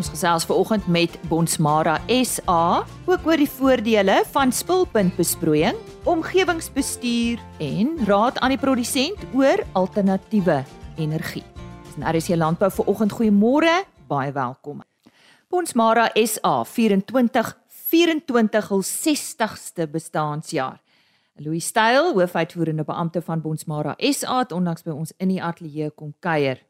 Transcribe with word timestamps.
Ons 0.00 0.08
gesels 0.08 0.46
veraloggend 0.48 0.86
met 0.88 1.12
Bonsmara 1.28 1.98
SA 2.24 2.86
ook 3.04 3.26
oor 3.28 3.36
die 3.36 3.48
voordele 3.52 4.14
van 4.32 4.48
spulpuntbesproeiing, 4.48 5.76
omgewingsbestuur 6.08 7.42
en 7.60 7.90
raad 8.08 8.38
aan 8.40 8.54
die 8.54 8.60
produsent 8.62 9.20
oor 9.36 9.60
alternatiewe 9.76 10.62
energie. 10.96 11.44
Dis 11.84 11.98
'n 11.98 12.08
RC 12.16 12.32
Landbou 12.40 12.70
veraloggend 12.70 13.12
goeiemôre, 13.12 13.84
baie 14.08 14.32
welkom. 14.32 14.80
Bonsmara 15.50 16.08
SA 16.14 16.64
24 16.64 17.58
24 17.68 18.68
hul 18.68 18.82
60ste 18.82 19.90
bestaanjaar. 19.90 20.80
Louis 21.34 21.66
Styl, 21.66 22.14
hoofuitvoerende 22.14 22.84
beampte 22.84 23.22
van 23.22 23.40
Bonsmara 23.40 23.94
SA, 23.98 24.38
het 24.38 24.52
onlangs 24.52 24.82
by 24.82 24.90
ons 24.90 25.12
in 25.18 25.28
die 25.28 25.42
ateljee 25.42 25.90
kom 25.90 26.14
kuier. 26.20 26.69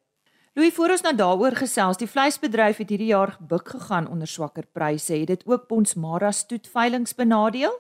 Louis, 0.59 0.75
voor 0.75 0.91
ons 0.91 1.05
nou 1.07 1.13
daaroor 1.15 1.55
gesels, 1.55 1.99
die 2.01 2.09
vleisbedryf 2.11 2.81
het 2.83 2.89
hierdie 2.91 3.13
jaar 3.13 3.37
gebuk 3.37 3.69
gegaan 3.71 4.09
onder 4.11 4.27
swakker 4.27 4.65
pryse. 4.75 5.15
Het 5.15 5.29
dit 5.31 5.45
ook 5.47 5.69
Bonsmara 5.69 6.33
stoetveilings 6.35 7.15
benadeel? 7.15 7.77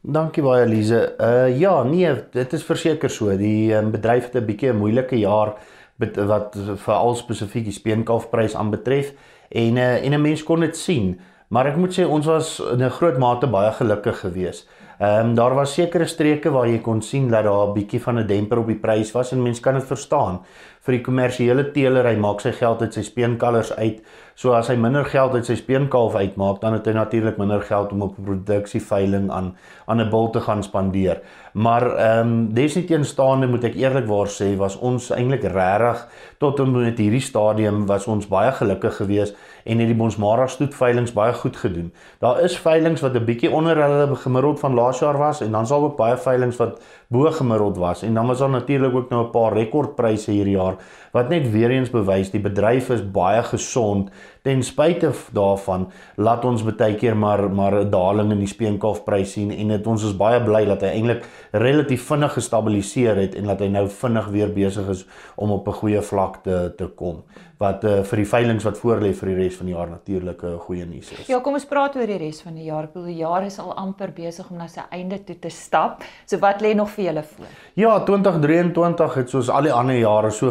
Dankie 0.00 0.42
baie 0.42 0.68
Elise. 0.68 1.00
Uh 1.18 1.58
ja, 1.58 1.82
nee, 1.82 2.12
dit 2.30 2.52
is 2.52 2.62
verseker 2.64 3.10
so. 3.10 3.34
Die 3.36 3.74
um, 3.74 3.90
bedryf 3.90 4.30
het 4.30 4.38
'n 4.38 4.46
bietjie 4.46 4.70
'n 4.70 4.78
moeilike 4.78 5.18
jaar 5.18 5.58
wat 5.98 6.56
veral 6.76 7.14
spesifiek 7.14 7.64
die 7.64 7.74
speenkalfprys 7.74 8.54
aanbetref 8.54 9.12
en 9.48 9.76
uh, 9.76 10.04
en 10.04 10.14
'n 10.14 10.22
mens 10.22 10.42
kon 10.42 10.60
dit 10.60 10.76
sien. 10.76 11.18
Maar 11.48 11.66
ek 11.66 11.76
moet 11.76 11.98
sê 11.98 12.06
ons 12.06 12.26
was 12.26 12.60
in 12.60 12.84
'n 12.84 12.90
groot 12.90 13.18
mate 13.18 13.46
baie 13.46 13.72
gelukkig 13.72 14.20
geweest. 14.20 14.68
Ehm 15.00 15.28
um, 15.28 15.34
daar 15.34 15.54
was 15.54 15.74
sekere 15.74 16.06
streke 16.06 16.50
waar 16.50 16.68
jy 16.68 16.78
kon 16.78 17.02
sien 17.02 17.28
dat 17.28 17.44
daar 17.44 17.68
'n 17.68 17.72
bietjie 17.72 18.00
van 18.00 18.18
'n 18.18 18.26
demper 18.26 18.58
op 18.58 18.66
die 18.66 18.78
prys 18.78 19.12
was 19.12 19.32
en 19.32 19.42
mense 19.42 19.62
kan 19.62 19.74
dit 19.74 19.84
verstaan. 19.84 20.40
Vir 20.90 20.96
die 20.96 21.06
kommersiële 21.06 21.62
teeler, 21.70 22.02
hy 22.02 22.16
maak 22.18 22.40
sy 22.42 22.50
geld 22.56 22.80
uit 22.82 22.96
sy 22.96 23.04
speenkalvers 23.06 23.70
uit. 23.78 24.00
So 24.34 24.56
as 24.56 24.70
hy 24.72 24.74
minder 24.80 25.04
geld 25.06 25.36
uit 25.36 25.46
sy 25.46 25.54
speenkalf 25.60 26.16
uitmaak, 26.18 26.58
dan 26.62 26.74
het 26.74 26.86
hy 26.88 26.96
natuurlik 26.96 27.36
minder 27.38 27.62
geld 27.62 27.92
om 27.94 28.02
op 28.08 28.18
'n 28.18 28.24
produksieveiling 28.24 29.30
aan 29.30 29.54
aan 29.86 30.00
'n 30.00 30.10
bul 30.10 30.30
te 30.30 30.40
gaan 30.40 30.62
spandeer. 30.62 31.20
Maar 31.52 31.96
ehm 31.96 32.26
um, 32.26 32.54
desnieteenstaande 32.54 33.46
moet 33.46 33.64
ek 33.64 33.74
eerlikwaar 33.74 34.26
sê, 34.26 34.56
was 34.56 34.78
ons 34.78 35.10
eintlik 35.10 35.42
regtig 35.42 36.06
tot 36.38 36.58
en 36.60 36.72
met 36.72 36.98
hierdie 36.98 37.20
stadium 37.20 37.86
was 37.86 38.06
ons 38.06 38.26
baie 38.26 38.52
gelukkig 38.52 38.96
geweest 38.96 39.36
en 39.64 39.78
het 39.78 39.86
die 39.86 39.96
Bonsmara 39.96 40.46
stoetveilings 40.46 41.12
baie 41.12 41.32
goed 41.32 41.56
gedoen. 41.56 41.92
Daar 42.18 42.40
is 42.40 42.58
veilings 42.58 43.00
wat 43.00 43.14
'n 43.14 43.24
bietjie 43.24 43.50
onder 43.50 43.76
hulle 43.76 44.16
gemiddeld 44.16 44.60
van 44.60 44.74
laas 44.74 44.98
jaar 44.98 45.18
was 45.18 45.40
en 45.40 45.52
dan 45.52 45.66
sal 45.66 45.82
ook 45.82 45.96
baie 45.96 46.16
veilings 46.16 46.56
wat 46.56 46.80
bo 47.10 47.30
gemiddeld 47.30 47.76
was. 47.76 48.02
En 48.02 48.14
dan 48.14 48.26
was 48.26 48.38
daar 48.38 48.50
natuurlik 48.50 48.94
ook 48.94 49.08
nou 49.08 49.26
'n 49.26 49.30
paar 49.30 49.52
rekordpryse 49.52 50.30
hierdie 50.30 50.56
jaar 50.56 50.76
wat 51.12 51.28
net 51.28 51.50
weer 51.50 51.70
eens 51.70 51.90
bewys 51.90 52.30
die 52.30 52.42
bedryf 52.42 52.90
is 52.90 53.02
baie 53.02 53.42
gesond 53.42 54.10
ten 54.42 54.62
spyte 54.62 55.12
daarvan 55.36 55.88
laat 56.16 56.44
ons 56.44 56.64
baie 56.64 56.94
keer 56.94 57.16
maar 57.16 57.48
maar 57.50 57.80
'n 57.80 57.90
daling 57.90 58.32
in 58.32 58.38
die 58.38 58.54
speenkalfprys 58.54 59.32
sien 59.32 59.50
en 59.50 59.68
dit 59.68 59.86
ons 59.86 60.04
is 60.04 60.16
baie 60.16 60.40
bly 60.44 60.64
dat 60.64 60.80
hy 60.80 60.88
eintlik 60.88 61.26
relatief 61.52 62.06
vinnig 62.06 62.32
gestabiliseer 62.32 63.16
het 63.16 63.34
en 63.34 63.44
dat 63.44 63.60
hy 63.60 63.68
nou 63.68 63.88
vinnig 63.88 64.26
weer 64.28 64.52
besig 64.52 64.88
is 64.88 65.06
om 65.36 65.50
op 65.50 65.68
'n 65.68 65.80
goeie 65.82 66.02
vlak 66.02 66.42
te 66.42 66.72
te 66.76 66.86
kom 66.86 67.22
wat 67.60 67.84
uh, 67.84 67.98
vir 68.08 68.22
die 68.22 68.28
veilinge 68.28 68.64
wat 68.64 68.78
voorlê 68.80 69.10
vir 69.16 69.30
die 69.30 69.36
res 69.36 69.56
van 69.60 69.68
die 69.68 69.74
jaar 69.74 69.90
natuurlik 69.90 70.42
'n 70.42 70.52
uh, 70.54 70.60
goeie 70.64 70.86
nuus 70.86 71.10
is. 71.12 71.26
Ja, 71.28 71.40
kom 71.40 71.54
ons 71.54 71.66
praat 71.68 71.96
oor 71.96 72.06
die 72.06 72.16
res 72.16 72.40
van 72.42 72.54
die 72.54 72.64
jaar. 72.64 72.84
Ek 72.84 72.94
bedoel 72.94 73.12
die 73.12 73.20
jaar 73.20 73.44
is 73.44 73.58
al 73.58 73.74
amper 73.76 74.12
besig 74.16 74.50
om 74.50 74.56
na 74.56 74.66
sy 74.66 74.80
einde 74.90 75.18
toe 75.24 75.36
te 75.38 75.50
stap. 75.50 76.02
So 76.24 76.38
wat 76.38 76.62
lê 76.62 76.74
nog 76.74 76.88
vir 76.90 77.04
julle 77.04 77.22
voor? 77.22 77.46
Ja, 77.74 77.98
2023 78.00 79.14
het 79.14 79.28
soos 79.30 79.50
al 79.50 79.62
die 79.62 79.72
ander 79.72 79.96
jare 79.96 80.30
so 80.30 80.50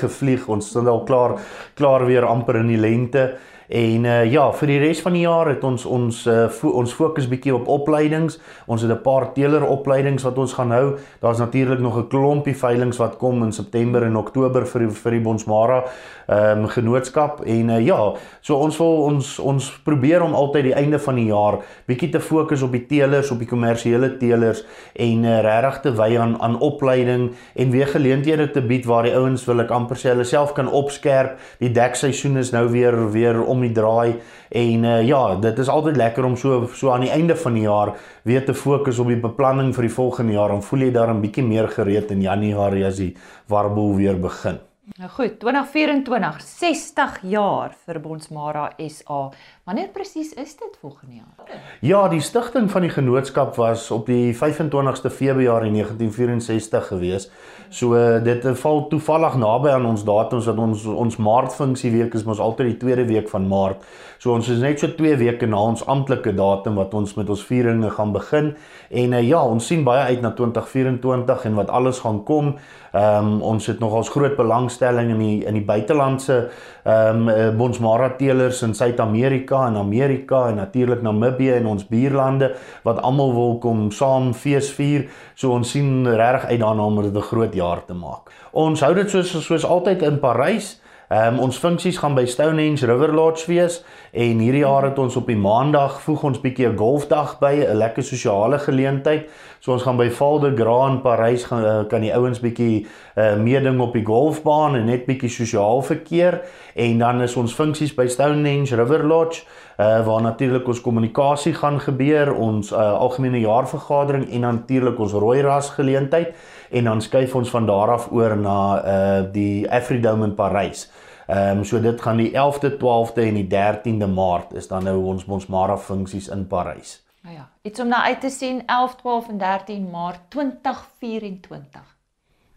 verbygevlieg. 0.00 0.48
Ons 0.48 0.72
sit 0.72 0.86
al 0.86 1.04
klaar 1.04 1.38
klaar 1.74 2.06
weer 2.06 2.26
amper 2.26 2.60
in 2.60 2.68
die 2.68 2.80
lente. 2.80 3.38
En 3.70 4.02
uh, 4.04 4.24
ja, 4.26 4.48
vir 4.58 4.66
die 4.66 4.78
res 4.82 4.98
van 5.00 5.14
die 5.14 5.22
jaar 5.22 5.46
het 5.46 5.62
ons 5.62 5.84
ons 5.86 6.24
uh, 6.26 6.48
fo 6.50 6.72
ons 6.80 6.90
fokus 6.90 7.28
bietjie 7.30 7.52
op 7.54 7.68
opleidings. 7.70 8.40
Ons 8.66 8.82
het 8.82 8.90
'n 8.90 9.02
paar 9.02 9.32
teeleropleidings 9.32 10.24
wat 10.26 10.38
ons 10.38 10.52
gaan 10.52 10.72
hou. 10.74 10.98
Daar's 11.20 11.38
natuurlik 11.38 11.78
nog 11.78 11.96
'n 11.96 12.08
klompie 12.08 12.56
veilinge 12.56 12.98
wat 12.98 13.16
kom 13.18 13.44
in 13.44 13.52
September 13.52 14.02
en 14.02 14.16
Oktober 14.16 14.66
vir 14.66 14.80
die, 14.80 14.90
vir 14.90 15.10
die 15.12 15.20
Bonsmara 15.20 15.84
ehm 16.30 16.62
um, 16.62 16.68
genootskap 16.70 17.40
en 17.42 17.70
uh, 17.74 17.78
ja, 17.82 17.98
so 18.40 18.54
ons 18.62 18.76
wil 18.78 19.00
ons 19.08 19.30
ons 19.42 19.70
probeer 19.82 20.22
om 20.22 20.34
altyd 20.38 20.68
die 20.68 20.74
einde 20.78 21.00
van 21.02 21.18
die 21.18 21.26
jaar 21.26 21.56
bietjie 21.90 22.10
te 22.14 22.20
fokus 22.22 22.62
op 22.62 22.76
die 22.76 22.84
teelers, 22.86 23.32
op 23.34 23.40
die 23.42 23.48
kommersiële 23.50 24.12
teelers 24.20 24.62
en 24.94 25.24
uh, 25.26 25.40
regtig 25.42 25.80
te 25.86 25.94
wy 25.98 26.10
aan 26.22 26.36
aan 26.38 26.54
opleiding 26.62 27.30
en 27.54 27.74
weer 27.74 27.90
geleenthede 27.90 28.46
te 28.54 28.62
bied 28.62 28.86
waar 28.86 29.08
die 29.08 29.16
ouens 29.18 29.44
wil 29.48 29.64
ek 29.64 29.74
amper 29.74 29.98
sê 29.98 30.12
hulle 30.12 30.28
self 30.28 30.54
kan 30.54 30.70
opskerp. 30.70 31.34
Die 31.58 31.72
dekseisoen 31.74 32.38
is 32.44 32.54
nou 32.54 32.68
weer 32.70 32.94
weer 33.10 33.42
om 33.42 33.66
die 33.66 33.74
draai 33.74 34.20
en 34.54 34.86
uh, 34.86 34.96
ja, 35.06 35.34
dit 35.34 35.58
is 35.58 35.74
altyd 35.74 35.98
lekker 35.98 36.30
om 36.30 36.38
so 36.38 36.62
so 36.78 36.94
aan 36.94 37.08
die 37.08 37.14
einde 37.14 37.34
van 37.42 37.58
die 37.58 37.66
jaar 37.66 37.96
weer 38.22 38.46
te 38.46 38.54
fokus 38.54 39.02
op 39.02 39.10
die 39.10 39.18
beplanning 39.18 39.74
vir 39.74 39.90
die 39.90 39.94
volgende 39.98 40.38
jaar. 40.38 40.54
Dan 40.54 40.62
voel 40.62 40.86
jy 40.86 40.94
daar 40.94 41.10
'n 41.10 41.22
bietjie 41.26 41.44
meer 41.44 41.68
gereed 41.68 42.10
in 42.10 42.22
Januarie 42.22 42.86
as 42.86 43.02
die 43.02 43.16
warboel 43.48 43.96
weer 43.96 44.20
begin. 44.20 44.69
Nou 45.00 45.08
goed, 45.08 45.38
2024, 45.40 46.42
60 46.44 47.14
jaar 47.32 47.72
vir 47.86 47.98
Bonsmara 48.04 48.66
SA. 48.84 49.30
Wanneer 49.64 49.88
presies 49.92 50.32
is 50.32 50.56
dit 50.56 50.76
volgende 50.80 51.14
jaar? 51.14 51.60
Ja, 51.80 52.08
die 52.08 52.20
stigting 52.20 52.70
van 52.70 52.80
die 52.80 52.90
genootskap 52.90 53.54
was 53.60 53.90
op 53.90 54.06
die 54.06 54.32
25ste 54.34 55.12
Februarie 55.12 55.70
1964 55.72 56.86
gewees. 56.86 57.30
So 57.68 57.94
dit 58.24 58.46
val 58.62 58.80
toevallig 58.88 59.36
naby 59.36 59.68
aan 59.70 59.84
ons 59.86 60.04
datums 60.04 60.48
dat 60.48 60.58
ons 60.58 60.86
ons 60.88 61.18
Maart 61.20 61.52
funksieweek 61.54 62.16
is 62.16 62.24
mos 62.24 62.40
altyd 62.40 62.72
die 62.72 62.80
tweede 62.80 63.04
week 63.06 63.28
van 63.28 63.46
Maart. 63.48 63.84
So 64.18 64.32
ons 64.32 64.48
is 64.48 64.58
net 64.64 64.80
so 64.80 64.88
2 64.96 65.20
weke 65.20 65.46
na 65.46 65.60
ons 65.60 65.84
amptelike 65.86 66.32
datum 66.36 66.80
wat 66.80 66.96
ons 66.96 67.14
met 67.20 67.28
ons 67.30 67.44
vieringe 67.44 67.92
gaan 67.94 68.16
begin. 68.16 68.54
En 68.90 69.12
uh, 69.12 69.22
ja, 69.22 69.44
ons 69.44 69.66
sien 69.66 69.84
baie 69.84 70.08
uit 70.08 70.24
na 70.24 70.32
2024 70.40 71.46
en 71.46 71.60
wat 71.60 71.70
alles 71.70 72.00
gaan 72.00 72.24
kom. 72.24 72.56
Ehm 72.90 73.28
um, 73.36 73.42
ons 73.46 73.66
het 73.70 73.78
nogals 73.78 74.08
groot 74.10 74.34
belangstelling 74.36 75.12
in 75.14 75.22
die 75.22 75.44
in 75.46 75.54
die 75.54 75.64
buitelandse 75.64 76.40
ehm 76.82 77.28
um, 77.28 77.56
Bonsmara 77.60 78.08
teelers 78.18 78.64
in 78.66 78.74
Suid-Amerika 78.74 79.59
en 79.66 79.76
Amerika 79.76 80.48
en 80.48 80.56
natuurlik 80.56 81.02
Namibië 81.02 81.52
en 81.52 81.66
ons 81.66 81.86
buurlande 81.88 82.54
wat 82.82 83.02
almal 83.02 83.34
wil 83.34 83.58
kom 83.58 83.90
saam 83.90 84.32
fees 84.34 84.72
vier. 84.72 85.08
So 85.34 85.52
ons 85.52 85.70
sien 85.70 86.06
regtig 86.06 86.50
uit 86.50 86.60
daarna 86.60 86.82
om 86.82 87.02
dit 87.02 87.14
'n 87.14 87.28
groot 87.30 87.54
jaar 87.54 87.84
te 87.84 87.94
maak. 87.94 88.30
Ons 88.52 88.80
hou 88.80 88.94
dit 88.94 89.10
soos 89.10 89.46
soos 89.46 89.64
altyd 89.64 90.02
in 90.02 90.18
Parys. 90.18 90.79
Ehm 91.10 91.34
um, 91.34 91.38
ons 91.42 91.56
funksies 91.58 91.96
gaan 91.98 92.14
by 92.14 92.22
Stonehenge 92.30 92.86
River 92.86 93.10
Lodge 93.10 93.48
wees 93.50 93.80
en 94.14 94.38
hierdie 94.38 94.60
jaar 94.62 94.84
het 94.86 94.98
ons 95.02 95.16
op 95.18 95.26
die 95.26 95.34
maandag 95.34 95.96
voeg 96.04 96.22
ons 96.28 96.38
bietjie 96.38 96.68
'n 96.68 96.76
golfdag 96.78 97.32
by, 97.40 97.50
'n 97.66 97.78
lekker 97.78 98.02
sosiale 98.02 98.58
geleentheid. 98.58 99.26
So 99.58 99.72
ons 99.72 99.82
gaan 99.82 99.96
by 99.96 100.08
Val 100.10 100.38
de 100.38 100.52
Grand 100.56 101.02
Parys 101.02 101.44
gaan 101.44 101.64
uh, 101.64 101.88
kan 101.88 102.00
die 102.00 102.14
ouens 102.14 102.40
bietjie 102.40 102.86
uh, 103.16 103.34
meeding 103.34 103.80
op 103.80 103.92
die 103.92 104.04
golfbaan 104.04 104.76
en 104.76 104.84
net 104.84 105.06
bietjie 105.06 105.28
sosiaal 105.28 105.82
verkeer 105.82 106.40
en 106.74 106.98
dan 106.98 107.20
is 107.22 107.36
ons 107.36 107.54
funksies 107.54 107.94
by 107.94 108.06
Stonehenge 108.06 108.76
River 108.76 109.04
Lodge 109.04 109.42
uh, 109.80 110.06
waar 110.06 110.22
natuurlik 110.22 110.68
ons 110.68 110.80
kommunikasie 110.80 111.54
gaan 111.56 111.80
gebeur, 111.80 112.34
ons 112.34 112.72
uh, 112.72 112.92
algemene 112.92 113.40
jaarvergadering 113.40 114.28
en 114.30 114.40
natuurlik 114.40 114.98
ons 115.00 115.12
rooi 115.12 115.40
ras 115.40 115.70
geleentheid 115.70 116.34
en 116.70 116.84
dan 116.84 117.00
skuif 117.00 117.34
ons 117.34 117.50
van 117.50 117.66
daar 117.66 117.90
af 117.96 118.10
oor 118.12 118.36
na 118.36 118.58
uh 118.84 119.32
die 119.32 119.70
Afridome 119.70 120.24
in 120.24 120.34
Parys. 120.34 120.90
Ehm 121.26 121.58
um, 121.58 121.64
so 121.64 121.80
dit 121.80 122.00
gaan 122.00 122.16
die 122.16 122.30
11de, 122.30 122.76
12de 122.76 123.22
en 123.22 123.34
die 123.34 123.48
13de 123.48 124.08
Maart 124.14 124.52
is 124.54 124.68
dan 124.68 124.84
nou 124.84 124.96
ons 125.04 125.24
Bonsmara 125.24 125.76
funksies 125.78 126.28
in 126.28 126.46
Parys. 126.46 127.00
Nou 127.22 127.34
ja, 127.34 127.48
iets 127.62 127.80
om 127.80 127.88
na 127.88 128.04
uit 128.04 128.20
te 128.20 128.30
sien 128.30 128.62
11, 128.66 128.94
12 128.96 129.28
en 129.28 129.38
13 129.38 129.88
Maart 129.90 130.20
2024. 130.28 131.80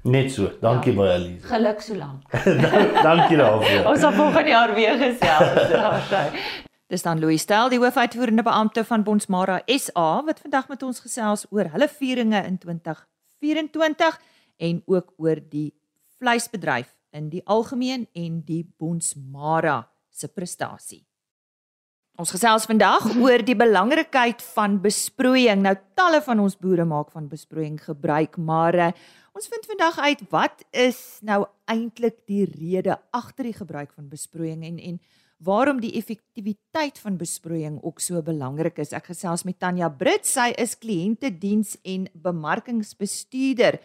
Net 0.04 0.32
so. 0.32 0.52
Dankie 0.62 0.92
ja. 0.92 0.98
baie 0.98 1.14
Elise. 1.14 1.48
Geluk 1.48 1.82
so 1.82 1.96
lank. 1.96 2.22
dankie 3.10 3.38
daarvoor. 3.38 3.90
ons 3.92 4.00
sal 4.00 4.12
volgende 4.12 4.50
jaar 4.50 4.74
weer 4.74 4.98
gesels. 4.98 6.64
Dis 6.94 7.02
dan 7.02 7.18
Louis 7.18 7.42
Stel, 7.42 7.72
die 7.74 7.80
hoofuitvoerende 7.82 8.44
beampte 8.46 8.84
van 8.86 9.02
Bonsmara 9.02 9.56
SA 9.66 10.22
wat 10.28 10.42
vandag 10.44 10.68
met 10.70 10.84
ons 10.86 11.00
gesels 11.02 11.48
oor 11.50 11.72
hulle 11.74 11.88
vieringe 11.90 12.38
in 12.46 12.60
2024 12.62 14.20
en 14.68 14.82
ook 14.86 15.08
oor 15.18 15.42
die 15.42 15.72
vleisbedryf 16.20 16.92
in 17.18 17.32
die 17.32 17.42
algemeen 17.50 18.06
en 18.14 18.44
die 18.46 18.62
Bonsmara 18.78 19.80
se 20.14 20.30
prestasie. 20.30 21.02
Ons 22.22 22.36
gesels 22.36 22.70
vandag 22.70 23.10
oor 23.26 23.42
die 23.42 23.58
belangrikheid 23.58 24.46
van 24.54 24.78
besproeiing. 24.86 25.66
Nou 25.66 25.74
talle 25.98 26.22
van 26.22 26.46
ons 26.46 26.60
boere 26.62 26.86
maak 26.86 27.10
van 27.18 27.26
besproeiing 27.32 27.82
gebruik, 27.82 28.38
maar 28.38 28.78
uh, 28.78 28.92
ons 29.34 29.50
vind 29.50 29.66
vandag 29.74 29.98
uit 29.98 30.24
wat 30.30 30.62
is 30.70 31.02
nou 31.26 31.42
eintlik 31.66 32.22
die 32.30 32.46
rede 32.46 33.02
agter 33.10 33.50
die 33.50 33.58
gebruik 33.58 33.90
van 33.98 34.14
besproeiing 34.14 34.62
en 34.70 34.78
en 34.78 35.02
waarom 35.44 35.80
die 35.84 35.94
effektiwiteit 36.00 37.00
van 37.04 37.18
besproeiing 37.18 37.80
ook 37.84 38.00
so 38.00 38.22
belangrik 38.22 38.80
is. 38.84 38.94
Ek 38.96 39.12
gesels 39.12 39.44
met 39.48 39.60
Tanya 39.60 39.90
Brits, 39.90 40.34
sy 40.38 40.52
is 40.60 40.78
kliëntediens 40.80 41.76
en 41.84 42.08
bemarkingsbestuurder 42.14 43.80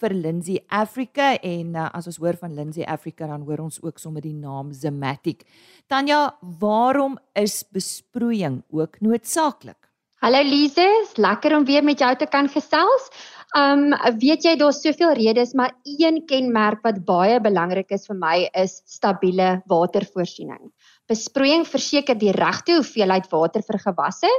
vir 0.00 0.14
Lindsay 0.14 0.58
Africa 0.68 1.34
en 1.38 1.76
uh, 1.76 1.88
as 1.94 2.08
ons 2.10 2.18
hoor 2.22 2.36
van 2.40 2.54
Lindsay 2.56 2.84
Africa 2.84 3.28
dan 3.30 3.44
hoor 3.46 3.62
ons 3.66 3.80
ook 3.82 4.00
sommer 4.02 4.24
die 4.24 4.34
naam 4.34 4.72
Zematic. 4.74 5.44
Tanya, 5.88 6.34
waarom 6.60 7.18
is 7.38 7.62
besproeiing 7.72 8.62
ook 8.74 9.00
noodsaaklik? 9.04 9.78
Hallo 10.24 10.40
Lise, 10.40 10.86
lekker 11.20 11.52
om 11.56 11.66
weer 11.68 11.84
met 11.84 12.00
jou 12.00 12.10
te 12.16 12.26
kan 12.26 12.48
gesels. 12.48 13.10
Um 13.54 13.92
weet 14.18 14.42
jy 14.42 14.56
daar's 14.58 14.80
soveel 14.82 15.12
redes, 15.14 15.52
maar 15.54 15.76
een 15.86 16.24
kenmerk 16.26 16.82
wat 16.82 17.04
baie 17.06 17.36
belangrik 17.44 17.92
is 17.94 18.08
vir 18.10 18.18
my 18.18 18.38
is 18.56 18.80
stabiele 18.88 19.60
watervoorsiening. 19.70 20.72
Besproeiing 21.08 21.64
verseker 21.68 22.14
die 22.14 22.32
regte 22.32 22.78
hoeveelheid 22.78 23.30
water 23.32 23.62
vir 23.62 23.78
gewasse 23.78 24.30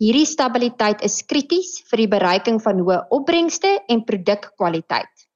Hierdie 0.00 0.24
stabiliteit 0.24 1.02
is 1.04 1.18
krities 1.28 1.82
vir 1.90 2.00
die 2.00 2.08
bereiking 2.08 2.56
van 2.64 2.78
hoë 2.80 3.02
opbrengste 3.12 3.74
en 3.92 4.00
produkkwaliteit. 4.08 5.26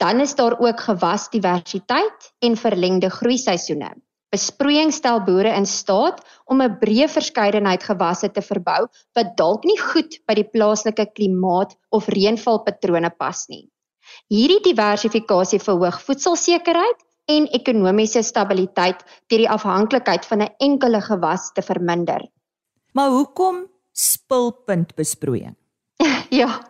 Dan 0.00 0.22
is 0.24 0.32
daar 0.38 0.56
ook 0.56 0.80
gewasdiversiteit 0.86 2.30
en 2.48 2.56
verlengde 2.56 3.10
groeiseisoene. 3.12 3.90
Besproeiing 4.32 4.88
stel 4.92 5.20
boere 5.26 5.52
in 5.60 5.68
staat 5.68 6.24
om 6.48 6.62
'n 6.64 6.78
breë 6.80 7.10
verskeidenheid 7.12 7.84
gewasse 7.84 8.32
te 8.32 8.40
verbou 8.40 8.88
wat 9.18 9.36
dalk 9.36 9.68
nie 9.68 9.78
goed 9.80 10.16
by 10.26 10.34
die 10.40 10.48
plaaslike 10.48 11.06
klimaat 11.12 11.76
of 11.90 12.08
reënvalpatrone 12.08 13.12
pas 13.18 13.44
nie. 13.52 13.68
Hierdie 14.32 14.62
diversifikasie 14.64 15.60
verhoog 15.60 16.00
voedselsekerheid 16.08 17.05
en 17.26 17.46
ekonomiese 17.58 18.22
stabiliteit 18.22 19.02
deur 19.30 19.42
die 19.44 19.50
afhanklikheid 19.50 20.26
van 20.26 20.42
'n 20.42 20.54
enkele 20.58 21.00
gewas 21.00 21.52
te 21.52 21.62
verminder. 21.62 22.22
Maar 22.92 23.10
hoekom 23.10 23.66
spulpunt 23.92 24.94
besproeiing? 24.94 25.56
ja. 26.40 26.60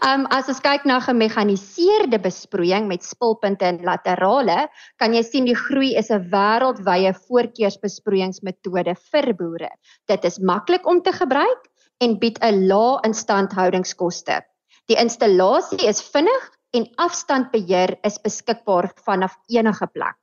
Ehm 0.00 0.20
um, 0.20 0.26
as 0.32 0.48
ons 0.48 0.60
kyk 0.64 0.84
na 0.88 1.00
gemekaniseerde 1.04 2.18
besproeiing 2.18 2.86
met 2.88 3.04
spulpunte 3.04 3.64
en 3.64 3.82
laterale, 3.84 4.68
kan 4.96 5.14
jy 5.14 5.22
sien 5.22 5.44
die 5.44 5.56
groei 5.56 5.96
is 5.96 6.10
'n 6.10 6.30
wêreldwye 6.32 7.12
voorkeursbesproeiingsmetode 7.28 8.94
vir 9.12 9.34
boere. 9.34 9.70
Dit 10.08 10.24
is 10.24 10.38
maklik 10.38 10.86
om 10.86 11.02
te 11.02 11.12
gebruik 11.12 11.68
en 12.00 12.18
bied 12.18 12.38
'n 12.40 12.66
lae 12.66 13.00
instandhoudingskoste. 13.04 14.40
Die 14.88 14.96
installasie 14.96 15.86
is 15.86 16.02
vinnig 16.02 16.50
en 16.76 16.86
afstandbeheer 17.02 17.96
is 18.06 18.20
beskikbaar 18.22 18.90
vanaf 19.04 19.36
enige 19.48 19.86
plek. 19.92 20.18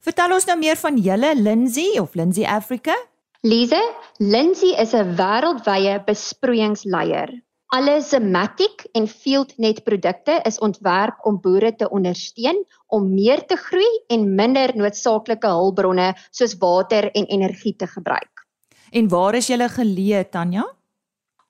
Vertel 0.00 0.32
ons 0.32 0.46
nou 0.48 0.56
meer 0.56 0.78
van 0.80 0.96
julle 0.96 1.34
Lindsay 1.36 1.98
of 2.00 2.14
Lindsay 2.16 2.46
Africa? 2.48 2.96
Lise, 3.44 3.80
Lindsay 4.18 4.72
is 4.80 4.94
'n 4.94 5.16
wêreldwye 5.16 6.02
besproeiingsleier. 6.04 7.30
Alle 7.72 8.00
Zematic 8.02 8.88
en 8.92 9.06
FieldNet 9.06 9.84
produkte 9.84 10.40
is 10.44 10.58
ontwerp 10.58 11.20
om 11.22 11.40
boere 11.40 11.74
te 11.76 11.88
ondersteun 11.88 12.64
om 12.86 13.14
meer 13.14 13.46
te 13.46 13.56
groei 13.56 13.90
en 14.08 14.34
minder 14.34 14.72
noodsaaklike 14.76 15.46
hulpbronne 15.46 16.14
soos 16.30 16.56
water 16.58 17.10
en 17.14 17.26
energie 17.26 17.76
te 17.76 17.86
gebruik. 17.86 18.46
En 18.90 19.08
waar 19.08 19.34
is 19.34 19.46
julle 19.46 19.68
geleë, 19.68 20.24
Tanya? 20.30 20.64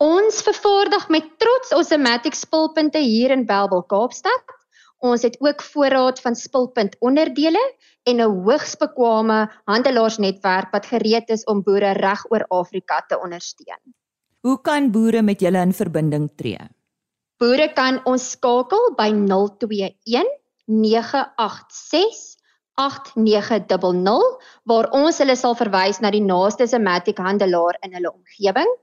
Ons 0.00 0.38
vervaardig 0.40 1.02
met 1.12 1.26
trots 1.42 1.74
ons 1.76 1.90
Zematic 1.92 2.32
spulpunte 2.32 3.02
hier 3.04 3.34
in 3.34 3.42
Bellville, 3.44 3.84
Kaapstad. 3.84 4.54
Ons 5.04 5.26
het 5.26 5.36
ook 5.44 5.60
voorraad 5.60 6.22
van 6.24 6.36
spulpunt 6.36 6.96
onderdele 7.04 7.60
en 8.08 8.16
'n 8.16 8.32
hoogs 8.46 8.78
bekwame 8.80 9.50
handelaarsnetwerk 9.68 10.72
wat 10.72 10.86
gereed 10.86 11.28
is 11.28 11.44
om 11.44 11.62
boere 11.62 11.92
reg 12.00 12.24
oor 12.32 12.46
Afrika 12.48 13.04
te 13.08 13.20
ondersteun. 13.20 13.80
Hoe 14.40 14.60
kan 14.62 14.90
boere 14.90 15.22
met 15.22 15.40
julle 15.40 15.60
in 15.60 15.72
verbinding 15.72 16.30
tree? 16.36 16.68
Boere 17.36 17.72
kan 17.72 18.00
ons 18.04 18.30
skakel 18.30 18.94
by 18.96 19.12
021 19.12 20.24
986 20.64 22.36
8900 22.74 24.40
waar 24.64 24.90
ons 24.90 25.18
hulle 25.18 25.36
sal 25.36 25.54
verwys 25.54 26.00
na 26.00 26.10
die 26.10 26.24
naaste 26.24 26.66
Zematic 26.66 27.18
handelaar 27.18 27.76
in 27.82 27.92
hulle 27.92 28.12
omgewing. 28.12 28.78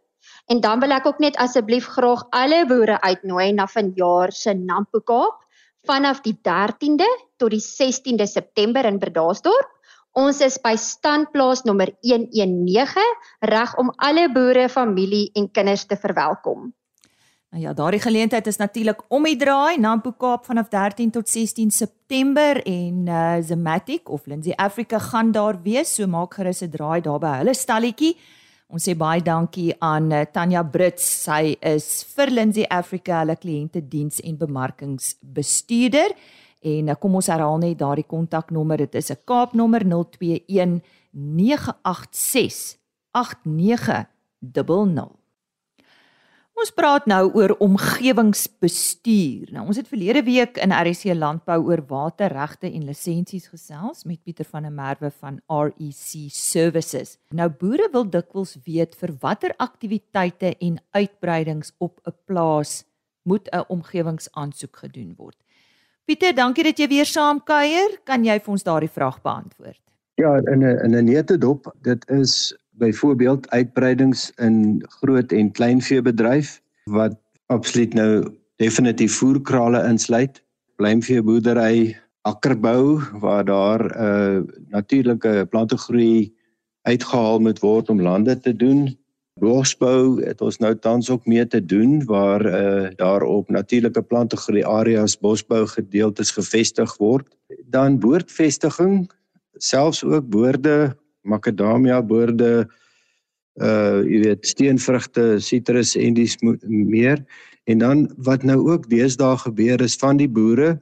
En 0.47 0.62
dan 0.62 0.79
wil 0.79 0.91
ek 0.95 1.06
ook 1.06 1.19
net 1.19 1.38
asseblief 1.38 1.88
graag 1.97 2.24
alle 2.29 2.65
boere 2.65 3.01
uitnooi 3.01 3.51
na 3.53 3.68
vanjaar 3.68 4.31
se 4.31 4.53
Nampo 4.53 5.00
Kaap 5.00 5.44
vanaf 5.88 6.21
die 6.21 6.35
13de 6.44 7.07
tot 7.38 7.51
die 7.51 7.63
16de 7.63 8.27
September 8.27 8.85
in 8.85 9.00
Bredasdorp. 9.00 9.74
Ons 10.18 10.41
is 10.41 10.57
by 10.63 10.74
standplaas 10.81 11.62
nommer 11.68 11.91
119 12.01 13.03
reg 13.51 13.75
om 13.77 13.91
alle 14.01 14.25
boere, 14.33 14.65
familie 14.69 15.29
en 15.38 15.51
kinders 15.51 15.85
te 15.85 15.97
verwelkom. 16.00 16.71
Nou 17.53 17.62
ja, 17.63 17.71
daardie 17.73 18.01
geleentheid 18.03 18.47
is 18.47 18.57
natuurlik 18.59 19.06
om 19.07 19.23
die 19.23 19.38
draai 19.39 19.77
Nampo 19.80 20.12
Kaap 20.19 20.44
vanaf 20.50 20.68
13 20.73 21.13
tot 21.15 21.30
16 21.30 21.71
September 21.71 22.59
en 22.65 23.07
uh 23.07 23.38
Zematic 23.41 24.09
of 24.09 24.25
Lindsay 24.25 24.53
Africa 24.56 25.00
gaan 25.00 25.31
daar 25.31 25.62
wees, 25.63 25.95
so 25.95 26.07
maak 26.07 26.33
gerus 26.33 26.62
'n 26.62 26.69
draai 26.69 27.01
daar 27.01 27.19
by 27.19 27.38
hulle 27.38 27.53
stalletjie. 27.53 28.18
Ons 28.67 28.83
sê 28.83 28.91
baie 28.99 29.21
dankie 29.23 29.71
aan 29.79 30.09
uh, 30.11 30.25
Tanya 30.27 30.59
Brits. 30.63 31.05
Sy 31.23 31.55
is 31.63 32.03
vir 32.17 32.33
Lindsay 32.33 32.65
Africa 32.67 33.21
hulle 33.21 33.37
kliëntediens 33.39 34.19
en 34.27 34.35
bemarkingsbestuurder. 34.41 36.11
En 36.67 36.91
uh, 36.91 36.97
kom 36.99 37.15
ons 37.15 37.29
herhaal 37.31 37.61
net 37.63 37.79
daardie 37.79 38.07
kontaknommer. 38.07 38.83
Dit 38.83 38.95
is 38.99 39.11
'n 39.11 39.23
Kaapnommer 39.23 39.87
021 39.87 40.81
986 41.11 42.77
8900. 43.15 45.15
Ons 46.57 46.71
praat 46.74 47.06
nou 47.06 47.27
oor 47.38 47.51
omgewingsbestuur. 47.62 49.51
Nou 49.54 49.68
ons 49.69 49.77
het 49.77 49.89
verlede 49.92 50.24
week 50.25 50.56
in 50.57 50.74
RC 50.74 51.13
Landbou 51.13 51.59
oor 51.68 51.83
waterregte 51.86 52.65
en 52.71 52.88
lisensies 52.88 53.45
gesels 53.51 54.01
met 54.09 54.24
Pieter 54.25 54.48
van 54.50 54.65
der 54.65 54.74
Merwe 54.74 55.12
van 55.19 55.38
REC 55.45 56.33
Services. 56.33 57.19
Nou 57.30 57.45
boere 57.62 57.92
wil 57.94 58.09
dikwels 58.09 58.56
weet 58.65 58.98
vir 58.98 59.13
watter 59.21 59.54
aktiwiteite 59.62 60.56
en 60.57 60.81
uitbreidings 60.98 61.75
op 61.77 62.01
'n 62.07 62.15
plaas 62.25 62.86
moet 63.24 63.50
'n 63.54 63.65
omgewingsaansoek 63.68 64.75
gedoen 64.77 65.13
word. 65.18 65.38
Pieter, 66.06 66.33
dankie 66.33 66.63
dat 66.63 66.77
jy 66.80 66.88
weer 66.88 67.06
saam 67.06 67.44
kuier. 67.44 68.00
Kan 68.04 68.25
jy 68.25 68.39
vir 68.39 68.51
ons 68.51 68.63
daardie 68.63 68.89
vraag 68.89 69.21
beantwoord? 69.21 69.81
Ja, 70.15 70.38
in 70.38 70.63
'n 70.63 70.80
in 70.86 70.95
'n 70.95 71.06
neutedop, 71.06 71.75
dit 71.81 72.09
is 72.09 72.57
byvoorbeeld 72.77 73.50
uitbreidings 73.50 74.31
in 74.35 74.83
groot 75.00 75.31
en 75.31 75.51
kleinveebedryf 75.51 76.62
wat 76.83 77.15
absoluut 77.45 77.94
nou 77.94 78.38
definitief 78.56 79.18
voerkrale 79.18 79.83
insluit, 79.88 80.44
pluimveeboerdery, 80.75 81.97
akkerbou 82.21 83.01
waar 83.19 83.45
daar 83.45 83.81
'n 83.85 84.01
uh, 84.03 84.41
natuurlike 84.69 85.47
plantegroei 85.50 86.33
uitgehaal 86.81 87.40
moet 87.40 87.59
word 87.59 87.90
om 87.90 88.01
lande 88.01 88.40
te 88.40 88.56
doen. 88.56 88.97
Bosbou 89.40 90.23
het 90.25 90.42
ons 90.42 90.57
nou 90.57 90.73
tans 90.80 91.09
ook 91.09 91.25
mee 91.25 91.47
te 91.47 91.66
doen 91.66 92.06
waar 92.06 92.45
uh, 92.45 92.90
daar 92.95 93.21
op 93.21 93.49
natuurlike 93.49 94.01
plantegroei 94.01 94.63
areas 94.63 95.18
bosbou 95.19 95.68
gedeeltes 95.68 96.31
gevestig 96.31 96.97
word. 96.97 97.37
Dan 97.66 97.99
boordvestiging, 97.99 99.11
selfs 99.57 100.04
ook 100.04 100.30
boorde 100.30 100.97
makadamia 101.27 102.01
boorde 102.01 102.67
uh 103.57 104.03
jy 104.05 104.21
weet 104.21 104.45
steenvrugte, 104.45 105.39
sitrus 105.41 105.95
en 105.97 106.13
dis 106.13 106.35
meer. 106.69 107.23
En 107.65 107.81
dan 107.81 108.03
wat 108.25 108.43
nou 108.45 108.59
ook 108.69 108.89
deesdae 108.89 109.37
gebeur 109.41 109.81
is 109.81 109.97
van 109.97 110.17
die 110.21 110.29
boere 110.29 110.77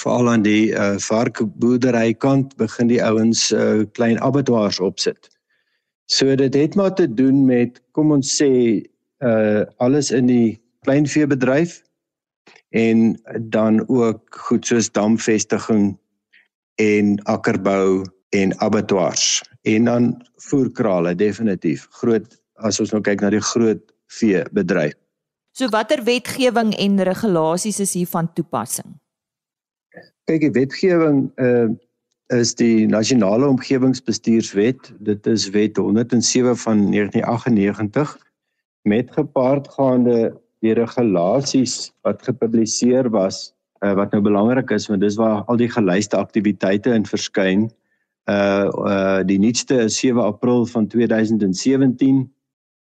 veral 0.00 0.30
aan 0.30 0.42
die 0.42 0.72
uh 0.72 0.96
varkboerdery 0.98 2.14
kant 2.14 2.56
begin 2.56 2.90
die 2.90 3.02
ouens 3.04 3.50
uh 3.52 3.84
klein 3.92 4.18
abattoirs 4.20 4.80
opsit. 4.80 5.30
So 6.10 6.34
dit 6.36 6.54
het 6.54 6.74
maar 6.74 6.94
te 6.94 7.06
doen 7.06 7.44
met 7.46 7.80
kom 7.92 8.12
ons 8.12 8.32
sê 8.42 8.82
uh 9.20 9.62
alles 9.76 10.10
in 10.10 10.26
die 10.26 10.60
kleinveebedryf 10.84 11.82
en 12.74 13.14
dan 13.40 13.84
ook 13.88 14.36
goed 14.48 14.66
soos 14.66 14.90
damvestiging 14.92 15.94
en 16.82 17.22
akkerbou 17.30 18.02
en 18.34 18.52
abattoirs 18.64 19.42
en 19.62 19.88
dan 19.88 20.10
voerkrale 20.48 21.14
definitief 21.14 21.86
groot 22.00 22.26
as 22.66 22.80
ons 22.82 22.92
nou 22.94 23.02
kyk 23.04 23.22
na 23.22 23.30
die 23.34 23.42
groot 23.42 23.82
vee 24.18 24.42
bedryf. 24.56 24.96
So 25.54 25.70
watter 25.70 26.02
wetgewing 26.02 26.74
en 26.82 27.00
regulasies 27.06 27.80
is 27.80 27.94
hier 27.94 28.10
van 28.10 28.28
toepassing? 28.34 28.96
Kyk, 30.26 30.48
die 30.48 30.54
wetgewing 30.60 31.26
uh 31.38 31.72
is 32.32 32.54
die 32.56 32.86
nasionale 32.88 33.44
omgewingsbestuurswet. 33.52 34.88
Dit 35.04 35.26
is 35.28 35.44
wet 35.52 35.76
107 35.76 36.56
van 36.56 36.78
1998 36.90 38.14
met 38.88 39.12
gepaardgaande 39.12 40.32
die 40.64 40.72
regulasies 40.72 41.92
wat 42.02 42.24
gepubliseer 42.24 43.10
was 43.12 43.52
uh, 43.84 43.92
wat 43.92 44.12
nou 44.16 44.22
belangrik 44.24 44.72
is 44.72 44.88
want 44.88 45.04
dis 45.04 45.18
waar 45.20 45.44
al 45.44 45.60
die 45.60 45.70
gelyste 45.70 46.16
aktiwiteite 46.16 46.94
in 46.96 47.04
verskyn 47.08 47.68
uh 48.30 48.70
uh 48.88 49.20
die 49.26 49.38
nuutste 49.38 49.84
is 49.84 49.98
7 50.00 50.22
April 50.22 50.66
van 50.66 50.86
2017 50.86 52.30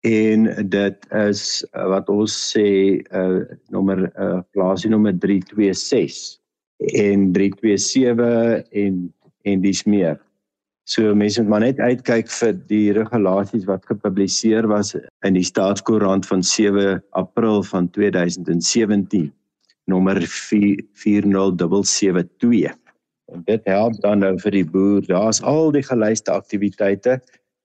en 0.03 0.69
dit 0.69 1.05
is 1.09 1.65
uh, 1.73 1.88
wat 1.88 2.09
ons 2.09 2.35
sê 2.51 3.00
uh 3.12 3.41
nommer 3.71 4.12
uh 4.15 4.39
plaasie 4.51 4.91
nommer 4.91 5.15
326 5.19 6.39
en 6.93 7.31
327 7.33 8.63
en 8.71 9.13
en 9.43 9.62
dis 9.62 9.83
meer. 9.83 10.19
So 10.83 11.15
mense 11.15 11.41
moet 11.41 11.50
maar 11.50 11.59
net 11.63 11.79
uitkyk 11.79 12.29
vir 12.31 12.53
die 12.67 12.91
regulasies 12.95 13.65
wat 13.67 13.85
gepubliseer 13.88 14.67
was 14.67 14.95
in 15.23 15.33
die 15.35 15.43
staatskoerant 15.47 16.25
van 16.27 16.43
7 16.43 17.03
April 17.19 17.63
van 17.63 17.89
2017 17.95 19.33
nommer 19.88 20.21
40772. 20.27 22.82
En 23.31 23.41
dit 23.45 23.61
help 23.63 24.01
dan 24.01 24.19
nou 24.19 24.33
vir 24.39 24.51
die 24.51 24.65
boer. 24.65 25.05
Daar's 25.07 25.41
al 25.41 25.71
die 25.71 25.83
gelyste 25.83 26.31
aktiwiteite 26.31 27.21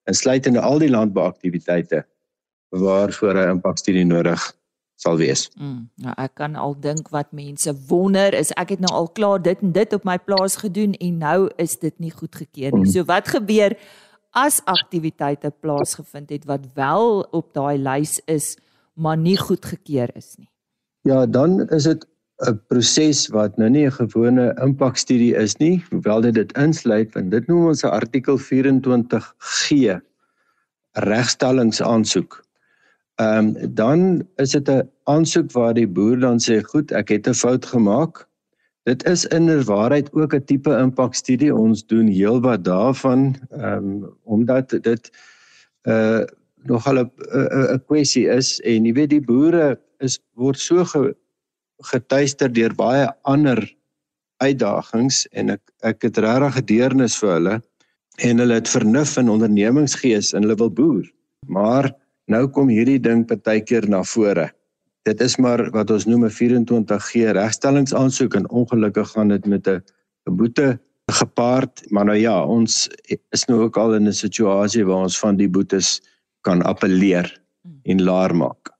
insluitende 0.08 0.60
al 0.60 0.80
die 0.80 0.90
landbouaktiwiteite 0.90 2.06
waarvoor 2.68 3.34
'n 3.34 3.50
impakstudie 3.56 4.04
nodig 4.04 4.52
sal 4.94 5.16
wees. 5.16 5.50
Mm, 5.54 5.88
nou 5.94 6.14
ek 6.16 6.34
kan 6.34 6.56
al 6.56 6.74
dink 6.80 7.08
wat 7.08 7.32
mense 7.32 7.74
wonder 7.88 8.34
is 8.34 8.50
ek 8.50 8.68
het 8.68 8.80
nou 8.80 8.92
al 8.92 9.08
klaar 9.08 9.42
dit 9.42 9.60
en 9.62 9.72
dit 9.72 9.92
op 9.92 10.04
my 10.04 10.18
plaas 10.18 10.56
gedoen 10.56 10.92
en 10.92 11.18
nou 11.18 11.50
is 11.56 11.78
dit 11.78 11.98
nie 11.98 12.10
goedgekeur 12.10 12.72
nie. 12.72 12.84
Mm. 12.84 12.92
So 12.92 13.04
wat 13.04 13.28
gebeur 13.28 13.76
as 14.30 14.60
aktiwiteite 14.64 15.52
plaasgevind 15.60 16.30
het 16.30 16.44
wat 16.44 16.66
wel 16.74 17.20
op 17.30 17.54
daai 17.54 17.78
lys 17.78 18.20
is 18.26 18.56
maar 18.94 19.16
nie 19.16 19.38
goedgekeur 19.38 20.10
is 20.16 20.34
nie? 20.38 20.50
Ja, 21.06 21.26
dan 21.26 21.68
is 21.68 21.82
dit 21.82 22.06
'n 22.46 22.58
proses 22.70 23.26
wat 23.34 23.56
nou 23.58 23.68
nie 23.70 23.86
'n 23.86 23.96
gewone 23.98 24.54
impakstudie 24.62 25.34
is 25.34 25.56
nie, 25.58 25.82
hoewel 25.90 26.20
dit 26.20 26.34
dit 26.34 26.52
insluit 26.56 27.14
want 27.14 27.30
dit 27.30 27.46
noem 27.48 27.66
ons 27.72 27.82
'n 27.84 27.90
artikel 27.90 28.38
24G 28.38 29.98
regstellingsaansoek. 30.92 32.42
Ehm 33.18 33.46
um, 33.46 33.74
dan 33.74 34.28
is 34.36 34.50
dit 34.50 34.68
'n 34.70 34.88
aansoek 35.04 35.52
waar 35.52 35.74
die 35.74 35.88
boer 35.88 36.18
dan 36.18 36.38
sê 36.38 36.62
goed, 36.62 36.92
ek 36.92 37.08
het 37.08 37.28
'n 37.28 37.34
fout 37.34 37.66
gemaak. 37.66 38.28
Dit 38.84 39.04
is 39.04 39.26
inderwaarheid 39.26 40.12
ook 40.12 40.34
'n 40.34 40.44
tipe 40.44 40.70
impakstudie. 40.70 41.54
Ons 41.54 41.86
doen 41.86 42.06
heelwat 42.06 42.64
daarvan 42.64 43.34
ehm 43.50 43.74
um, 43.74 44.16
omdat 44.22 44.68
dit 44.70 45.10
'n 45.82 45.90
uh, 45.90 46.24
nogal 46.62 46.98
'n 46.98 47.10
'n 47.74 47.82
kwessie 47.86 48.28
is 48.28 48.60
en 48.60 48.84
jy 48.84 48.92
weet 48.92 49.10
die 49.10 49.24
boere 49.24 49.80
is 49.98 50.20
word 50.34 50.58
so 50.58 50.84
ge, 50.84 51.14
getuister 51.82 52.52
deur 52.52 52.74
baie 52.74 53.06
ander 53.22 53.62
uitdagings 54.42 55.26
en 55.32 55.50
ek 55.50 55.62
ek 55.82 56.02
het 56.02 56.18
regtig 56.18 56.54
gedeernis 56.54 57.16
vir 57.18 57.32
hulle 57.36 57.56
en 58.18 58.38
hulle 58.38 58.54
het 58.54 58.68
vernuf 58.68 59.16
en 59.16 59.28
ondernemingsgees 59.28 60.34
en 60.34 60.42
hulle 60.42 60.58
wil 60.58 60.70
boer. 60.70 61.06
Maar 61.46 61.92
Nou 62.28 62.44
kom 62.52 62.68
hierdie 62.68 63.00
ding 63.00 63.24
partykeer 63.28 63.86
na 63.88 64.02
vore. 64.04 64.50
Dit 65.08 65.22
is 65.24 65.38
maar 65.40 65.62
wat 65.72 65.90
ons 65.90 66.04
noem 66.04 66.26
'n 66.26 66.34
24G 66.36 67.32
regstellingsaansoek 67.32 68.34
en 68.34 68.50
ongelukkig 68.50 69.08
gaan 69.16 69.28
dit 69.28 69.46
met 69.46 69.68
'n 69.68 69.82
boete 70.36 70.78
gepaard, 71.10 71.90
maar 71.90 72.04
nou 72.04 72.18
ja, 72.18 72.44
ons 72.44 72.88
is 73.32 73.44
nou 73.48 73.60
ook 73.60 73.76
al 73.76 73.94
in 73.94 74.08
'n 74.08 74.12
situasie 74.12 74.84
waar 74.84 75.08
ons 75.08 75.18
van 75.18 75.36
die 75.36 75.48
boetes 75.48 76.02
kan 76.42 76.62
appeleer 76.62 77.40
en 77.84 78.02
laer 78.02 78.36
maak. 78.36 78.76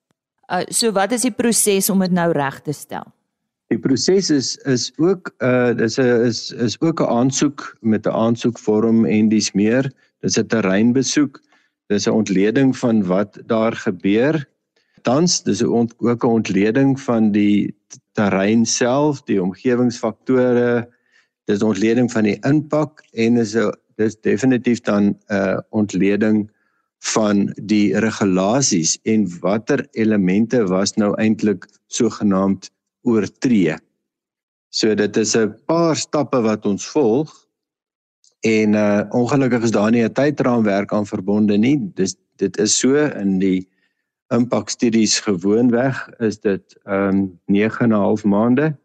Uh, 0.48 0.64
so 0.68 0.92
wat 0.92 1.12
is 1.12 1.22
die 1.22 1.34
proses 1.34 1.90
om 1.90 2.00
dit 2.00 2.12
nou 2.12 2.32
reg 2.32 2.60
te 2.64 2.72
stel? 2.72 3.04
Die 3.68 3.78
proses 3.78 4.30
is 4.30 4.56
is 4.64 4.92
ook 4.96 5.34
uh 5.44 5.74
dis 5.76 5.98
'n 5.98 6.24
is 6.24 6.52
is 6.52 6.80
ook 6.80 7.00
'n 7.00 7.10
aansoek 7.20 7.76
met 7.80 8.06
'n 8.06 8.16
aansoekvorm 8.16 9.04
en 9.04 9.28
dis 9.28 9.52
meer. 9.52 9.92
Dis 10.20 10.38
'n 10.38 10.46
terreinbesoek 10.46 11.40
dis 11.88 12.06
'n 12.06 12.16
ontleding 12.20 12.76
van 12.76 13.04
wat 13.04 13.38
daar 13.46 13.72
gebeur. 13.72 14.48
Tans 15.02 15.42
dis 15.42 15.62
'n 15.62 15.66
ont, 15.66 15.94
ook 15.98 16.24
'n 16.24 16.26
ontleding 16.40 17.00
van 17.00 17.32
die 17.32 17.74
terrein 18.12 18.66
self, 18.66 19.22
die 19.22 19.42
omgewingsfaktore, 19.42 20.88
dis 21.44 21.60
'n 21.60 21.64
ontleding 21.64 22.12
van 22.12 22.22
die 22.22 22.38
impak 22.40 23.04
en 23.12 23.36
is 23.36 23.56
'n 23.56 23.72
dis 23.96 24.20
definitief 24.20 24.80
dan 24.80 25.04
'n 25.04 25.16
uh, 25.34 25.58
ontleding 25.70 26.50
van 26.98 27.52
die 27.62 27.98
regulasies 27.98 28.98
en 29.02 29.26
watter 29.40 29.86
elemente 29.92 30.66
was 30.66 30.94
nou 30.94 31.14
eintlik 31.16 31.66
sogenaamd 31.86 32.70
oortree. 33.02 33.76
So 34.70 34.94
dit 34.94 35.16
is 35.16 35.36
'n 35.36 35.54
paar 35.66 35.96
stappe 35.96 36.40
wat 36.42 36.66
ons 36.66 36.86
volg 36.86 37.48
En 38.40 38.74
uh 38.74 39.02
ongelukkig 39.08 39.62
is 39.62 39.70
daar 39.70 39.90
nie 39.90 40.04
'n 40.04 40.12
tydraamwerk 40.12 40.92
aan 40.92 41.06
verbonde 41.06 41.56
nie. 41.56 41.90
Dis 41.94 42.16
dit 42.36 42.58
is 42.58 42.78
so 42.78 42.94
in 42.94 43.38
die 43.38 43.68
impakstudies 44.28 45.18
gewoonweg 45.20 46.08
is 46.18 46.38
dit 46.40 46.76
um 46.84 47.40
9 47.46 47.84
en 47.84 47.90
'n 47.90 47.92
half 47.92 48.24
maande. 48.24 48.76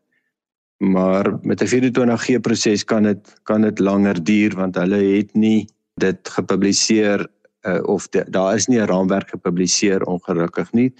Maar 0.77 1.37
met 1.41 1.61
'n 1.61 1.67
24G 1.67 2.39
proses 2.41 2.83
kan 2.83 3.03
dit 3.03 3.41
kan 3.43 3.61
dit 3.61 3.79
langer 3.79 4.23
duur 4.23 4.55
want 4.55 4.75
hulle 4.75 5.17
het 5.17 5.33
nie 5.33 5.67
dit 5.93 6.29
gepubliseer 6.29 7.27
uh, 7.67 7.83
of 7.83 8.07
de, 8.09 8.25
daar 8.29 8.55
is 8.55 8.67
nie 8.67 8.79
'n 8.79 8.87
raamwerk 8.87 9.29
gepubliseer 9.29 10.03
ongelukkig 10.03 10.71
nie. 10.71 10.93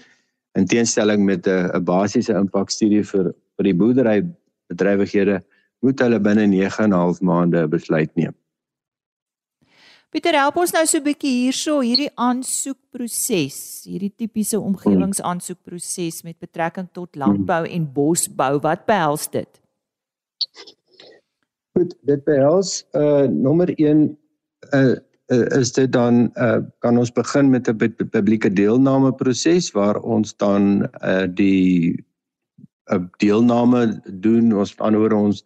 In 0.52 0.66
teenstelling 0.66 1.24
met 1.24 1.46
'n 1.46 1.70
'n 1.74 1.84
basiese 1.84 2.34
impakstudie 2.34 3.04
vir 3.04 3.34
vir 3.56 3.64
die 3.64 3.74
boerdery 3.74 4.24
bedrywighede 4.68 5.42
moet 5.80 6.00
hulle 6.00 6.20
binne 6.20 6.46
9 6.46 6.84
en 6.84 6.90
'n 6.90 6.96
half 6.96 7.20
maande 7.20 7.68
besluit 7.68 8.14
neem. 8.14 8.34
Pieter, 10.14 10.36
help 10.38 10.56
ons 10.56 10.70
nou 10.72 10.86
so 10.86 10.98
'n 10.98 11.02
bietjie 11.02 11.30
hierso 11.42 11.80
hierdie 11.80 12.10
aansoekproses, 12.14 13.84
hierdie 13.84 14.12
tipiese 14.16 14.60
omgewingsaansoekproses 14.60 16.22
met 16.22 16.38
betrekking 16.38 16.88
tot 16.92 17.16
landbou 17.16 17.66
en 17.66 17.92
bosbou. 17.92 18.60
Wat 18.60 18.86
behels 18.86 19.30
dit? 19.30 19.60
Goed, 21.74 21.96
dit 22.02 22.24
behels 22.24 22.84
uh 22.92 23.26
nommer 23.26 23.74
1 23.74 24.18
uh, 24.72 24.80
uh 24.80 24.96
is 25.32 25.72
dit 25.72 25.92
dan 25.92 26.30
uh 26.36 26.60
kan 26.78 26.98
ons 26.98 27.12
begin 27.12 27.50
met 27.50 27.68
'n 27.68 27.94
publieke 28.10 28.52
deelname 28.52 29.12
proses 29.12 29.70
waar 29.72 30.00
ons 30.00 30.36
dan 30.36 30.88
uh 31.02 31.26
die 31.28 31.96
'n 32.92 32.94
uh, 32.94 33.04
deelname 33.18 34.00
doen. 34.04 34.52
Ons 34.52 34.76
anderwoorde 34.78 35.16
ons 35.16 35.44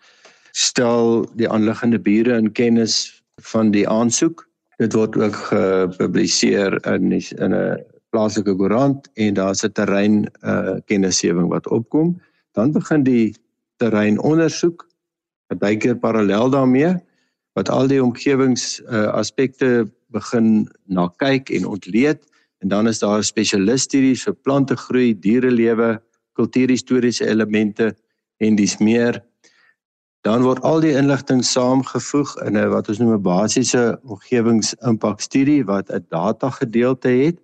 stel 0.52 1.26
die 1.36 1.48
aanliggende 1.48 1.98
bure 1.98 2.36
in 2.36 2.52
kennis 2.52 3.22
van 3.40 3.70
die 3.70 3.88
aansoek 3.88 4.48
Dit 4.78 4.94
word 4.94 5.16
ook 5.18 5.34
gepubliseer 5.50 6.76
in 6.86 7.10
die, 7.10 7.24
in 7.42 7.50
'n 7.54 7.82
plaaslike 8.14 8.54
koerant 8.54 9.10
en 9.14 9.34
daar's 9.34 9.64
'n 9.66 9.72
terrein 9.72 10.30
uh 10.42 10.78
kennisgewing 10.86 11.48
wat 11.50 11.68
opkom. 11.68 12.20
Dan 12.54 12.72
begin 12.72 13.02
die 13.02 13.34
terrein 13.76 14.20
ondersoek 14.22 14.86
bykeer 15.58 15.96
parallel 15.98 16.50
daarmee 16.50 16.94
wat 17.58 17.70
al 17.74 17.88
die 17.90 18.02
omgewings 18.02 18.78
uh 18.86 19.08
aspekte 19.18 19.88
begin 20.14 20.68
na 20.86 21.08
kyk 21.22 21.50
en 21.50 21.66
ontleed. 21.66 22.22
En 22.62 22.68
dan 22.68 22.88
is 22.88 23.02
daar 23.02 23.24
spesialiststudies 23.24 24.24
vir 24.26 24.36
plante 24.46 24.76
groei, 24.76 25.12
dierelewe, 25.14 25.98
kultuurhistoriese 26.38 27.26
elemente 27.26 27.92
en 28.38 28.56
dis 28.58 28.78
meer. 28.78 29.20
Dan 30.26 30.42
word 30.46 30.62
al 30.66 30.82
die 30.82 30.94
inligting 30.98 31.44
saamgevoeg 31.46 32.36
in 32.46 32.58
'n 32.58 32.70
wat 32.70 32.88
ons 32.88 32.98
noem 32.98 33.14
'n 33.14 33.22
basiese 33.22 33.98
omgewingsimpakstudie 34.02 35.64
wat 35.64 35.90
'n 35.90 36.06
data 36.08 36.50
gedeelte 36.50 37.08
het 37.08 37.38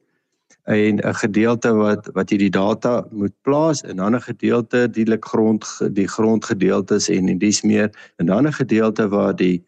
en 0.65 0.99
'n 0.99 1.15
gedeelte 1.15 1.75
wat 1.75 2.11
wat 2.15 2.31
jy 2.31 2.39
die 2.39 2.51
data 2.51 3.07
moet 3.11 3.35
plaas 3.43 3.83
en 3.83 3.97
dan 3.97 4.15
'n 4.15 4.29
gedeelte 4.31 4.91
dielik 4.91 5.25
grond 5.25 5.65
die 5.93 6.09
grondgedeeltes 6.09 7.09
en 7.09 7.29
en 7.29 7.39
dis 7.39 7.63
meer. 7.63 7.91
En 8.17 8.27
dan 8.27 8.47
'n 8.47 8.53
gedeelte 8.53 9.09
waar 9.09 9.37
die 9.37 9.63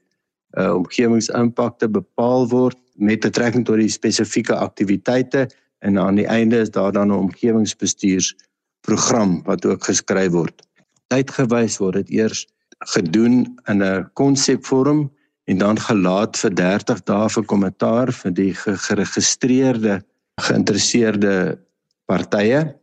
uh, 0.58 0.75
omgewingsimpakte 0.75 1.88
bepaal 1.88 2.48
word 2.48 2.78
met 2.96 3.20
betrekking 3.20 3.64
tot 3.68 3.76
die 3.80 3.88
spesifieke 3.92 4.54
aktiwiteite 4.56 5.48
en 5.84 5.98
aan 6.00 6.14
die 6.20 6.26
einde 6.26 6.58
is 6.64 6.70
daar 6.70 6.92
dan 6.92 7.08
'n 7.08 7.18
omgewingsbestuursprogram 7.28 9.42
wat 9.44 9.66
ook 9.66 9.84
geskryf 9.84 10.32
word. 10.32 10.62
Tydgewys 11.08 11.78
word 11.78 11.94
dit 11.94 12.10
eers 12.10 12.46
gedoen 12.78 13.58
in 13.68 13.82
'n 13.82 14.10
konsepvorm 14.12 15.10
en 15.44 15.58
dan 15.58 15.78
gelaat 15.78 16.36
vir 16.36 16.54
30 16.54 17.02
dae 17.04 17.28
vir 17.28 17.44
kommentaar 17.44 18.12
vir 18.12 18.32
die 18.32 18.54
geregistreerde 18.54 20.04
geïnteresseerde 20.40 21.58
partye 22.06 22.75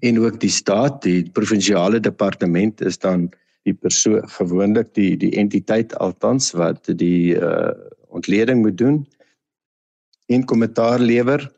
en 0.00 0.18
ook 0.18 0.40
die 0.40 0.50
staat, 0.50 1.02
die 1.02 1.30
provinsiale 1.30 2.00
departement 2.00 2.80
is 2.80 2.98
dan 2.98 3.30
die 3.68 3.74
persoon 3.74 4.28
gewoonlik 4.28 4.94
die 4.94 5.16
die 5.16 5.32
entiteit 5.38 5.94
altans 6.02 6.50
wat 6.52 6.86
die 6.86 7.38
uh, 7.38 7.70
ontleding 8.08 8.62
moet 8.62 8.78
doen 8.78 9.06
en 10.26 10.44
kommentaar 10.44 10.98
lewer 10.98 11.50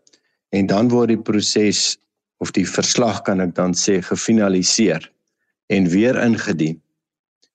en 0.50 0.66
dan 0.66 0.88
word 0.88 1.08
die 1.08 1.22
proses 1.22 1.98
of 2.38 2.50
die 2.52 2.66
verslag 2.68 3.22
kan 3.22 3.40
ek 3.40 3.54
dan 3.54 3.74
sê 3.74 4.00
gefinaliseer 4.02 5.10
en 5.72 5.88
weer 5.88 6.18
ingedien 6.20 6.80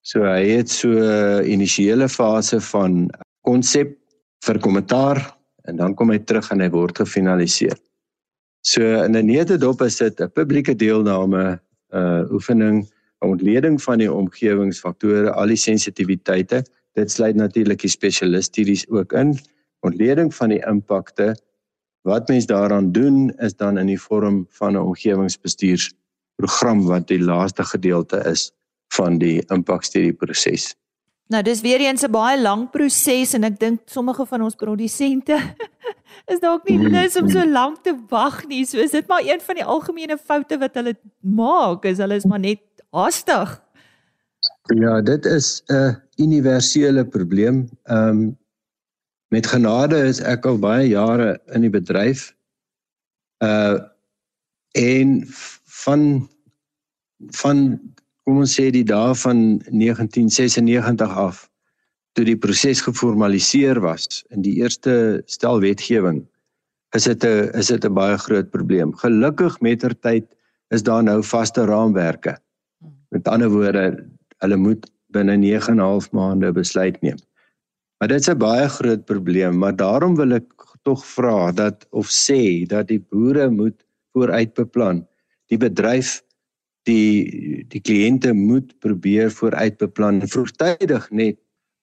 So 0.10 0.24
hy 0.26 0.56
het 0.58 0.70
so 0.70 0.90
'n 0.90 1.46
initiële 1.46 2.08
fase 2.10 2.62
van 2.62 3.10
konsep 3.42 3.98
vir 4.46 4.60
kommentaar 4.60 5.20
en 5.68 5.76
dan 5.76 5.94
kom 5.94 6.10
hy 6.10 6.20
terug 6.20 6.52
en 6.52 6.60
hy 6.60 6.70
word 6.70 6.98
gefinaliseer. 6.98 7.78
So 8.62 8.82
in 8.82 9.16
'n 9.16 9.26
netedop 9.26 9.82
is 9.82 9.98
dit 9.98 10.22
'n 10.22 10.32
publieke 10.32 10.76
deelname 10.76 11.60
uh 11.94 12.24
oefening, 12.32 12.88
ontleding 13.26 13.82
van 13.84 13.98
die 13.98 14.14
omgewingsfaktore, 14.14 15.32
al 15.32 15.48
die 15.52 15.60
sensitiwiteite. 15.60 16.64
Dit 16.98 17.12
sluit 17.12 17.36
natuurlik 17.36 17.82
die 17.84 17.92
spesialistudies 17.92 18.86
ook 18.90 19.14
in. 19.14 19.36
Ontleding 19.86 20.34
van 20.36 20.50
die 20.50 20.64
impakte. 20.68 21.36
Wat 22.08 22.28
mens 22.28 22.46
daaraan 22.46 22.92
doen 22.92 23.32
is 23.38 23.56
dan 23.56 23.78
in 23.78 23.88
die 23.92 24.02
vorm 24.02 24.48
van 24.50 24.74
'n 24.74 24.82
omgewingsbestuursprogram 24.82 26.86
wat 26.88 27.08
die 27.08 27.22
laaste 27.22 27.64
gedeelte 27.64 28.18
is 28.26 28.52
van 28.94 29.18
die 29.18 29.44
impakstudie 29.48 30.14
proses. 30.14 30.76
Nou 31.30 31.44
dis 31.44 31.62
weer 31.62 31.80
eens 31.80 32.04
'n 32.04 32.12
baie 32.12 32.42
lang 32.42 32.72
proses 32.72 33.34
en 33.34 33.44
ek 33.44 33.60
dink 33.60 33.80
sommige 33.86 34.26
van 34.26 34.42
ons 34.42 34.56
produsente 34.56 35.38
is 36.34 36.40
dalk 36.40 36.70
nie 36.70 36.90
lus 36.90 37.18
om 37.18 37.30
so 37.30 37.46
lank 37.46 37.84
te 37.84 37.96
wag 38.10 38.48
nie. 38.48 38.66
So 38.66 38.78
is 38.78 38.92
dit 38.92 39.08
maar 39.08 39.22
een 39.22 39.42
van 39.42 39.56
die 39.56 39.66
algemene 39.66 40.18
foute 40.18 40.58
wat 40.58 40.74
hulle 40.74 40.98
maak, 41.22 41.86
is 41.86 41.98
hulle 41.98 42.16
is 42.16 42.26
maar 42.26 42.40
net 42.40 42.60
haastig. 42.90 43.62
Ja, 44.80 45.02
dit 45.02 45.26
is 45.26 45.64
'n 45.68 45.98
universele 46.16 47.06
probleem. 47.06 47.70
Ehm 47.84 48.08
um, 48.08 48.38
met 49.30 49.48
genade 49.48 49.98
is 50.10 50.20
ek 50.20 50.46
al 50.46 50.58
baie 50.58 50.88
jare 50.88 51.40
in 51.54 51.62
die 51.62 51.70
bedryf. 51.70 52.34
Uh 53.44 53.78
en 54.72 55.24
van 55.84 56.30
van 57.34 57.82
kom 58.24 58.38
ons 58.38 58.54
sê 58.54 58.70
die 58.70 58.86
dae 58.86 59.16
van 59.16 59.62
1996 59.74 61.10
af 61.10 61.50
toe 62.14 62.26
die 62.26 62.38
proses 62.38 62.82
geformaliseer 62.82 63.80
was 63.82 64.24
in 64.30 64.42
die 64.42 64.62
eerste 64.62 65.22
stel 65.26 65.60
wetgewing 65.60 66.22
is 66.98 67.04
dit 67.04 67.24
'n 67.24 67.50
is 67.58 67.68
dit 67.68 67.86
'n 67.86 67.94
baie 67.94 68.18
groot 68.18 68.50
probleem. 68.50 68.94
Gelukkig 68.94 69.60
mettertyd 69.62 70.26
is 70.70 70.84
daar 70.84 71.04
nou 71.04 71.24
vaste 71.24 71.66
raamwerke. 71.66 72.38
Met 73.10 73.28
ander 73.28 73.50
woorde, 73.50 74.06
hulle 74.44 74.58
moet 74.58 74.86
binne 75.14 75.36
9 75.38 75.74
en 75.74 75.80
'n 75.80 75.86
half 75.86 76.12
maande 76.12 76.52
besluit 76.52 77.02
neem. 77.02 77.18
Maar 78.00 78.08
dit 78.08 78.20
is 78.20 78.30
'n 78.30 78.38
baie 78.38 78.68
groot 78.70 79.06
probleem, 79.06 79.58
maar 79.58 79.76
daarom 79.76 80.16
wil 80.16 80.32
ek 80.34 80.48
tog 80.84 81.06
vra 81.06 81.52
dat 81.52 81.88
of 81.90 82.08
sê 82.08 82.66
dat 82.68 82.88
die 82.88 83.00
boere 83.10 83.50
moet 83.50 83.86
vooruit 84.14 84.54
beplan. 84.54 85.08
Die 85.48 85.58
bedryf 85.58 86.24
die 86.88 87.66
die 87.68 87.82
kliënte 87.82 88.34
moet 88.34 88.74
probeer 88.80 89.32
vooruitbeplan 89.32 90.24
vroegtydig 90.28 91.10
net 91.12 91.38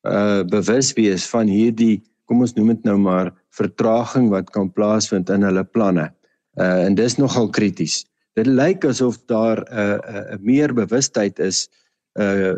uh 0.07 0.43
bewus 0.51 0.93
wees 0.97 1.27
van 1.29 1.51
hierdie 1.51 2.03
kom 2.27 2.41
ons 2.43 2.55
noem 2.57 2.75
dit 2.75 2.85
nou 2.89 2.97
maar 2.99 3.33
vertraging 3.55 4.31
wat 4.33 4.51
kan 4.55 4.71
plaasvind 4.73 5.31
in 5.31 5.47
hulle 5.47 5.65
planne. 5.65 6.11
Uh 6.59 6.87
en 6.87 6.95
dis 6.99 7.19
nogal 7.21 7.51
krities. 7.51 8.05
Dit 8.37 8.47
lyk 8.47 8.85
asof 8.85 9.19
daar 9.27 9.65
'n 9.65 9.73
uh, 9.73 9.97
'n 9.97 10.15
uh, 10.15 10.33
uh, 10.33 10.39
meer 10.41 10.75
bewustheid 10.75 11.39
is 11.39 11.69
uh 12.21 12.55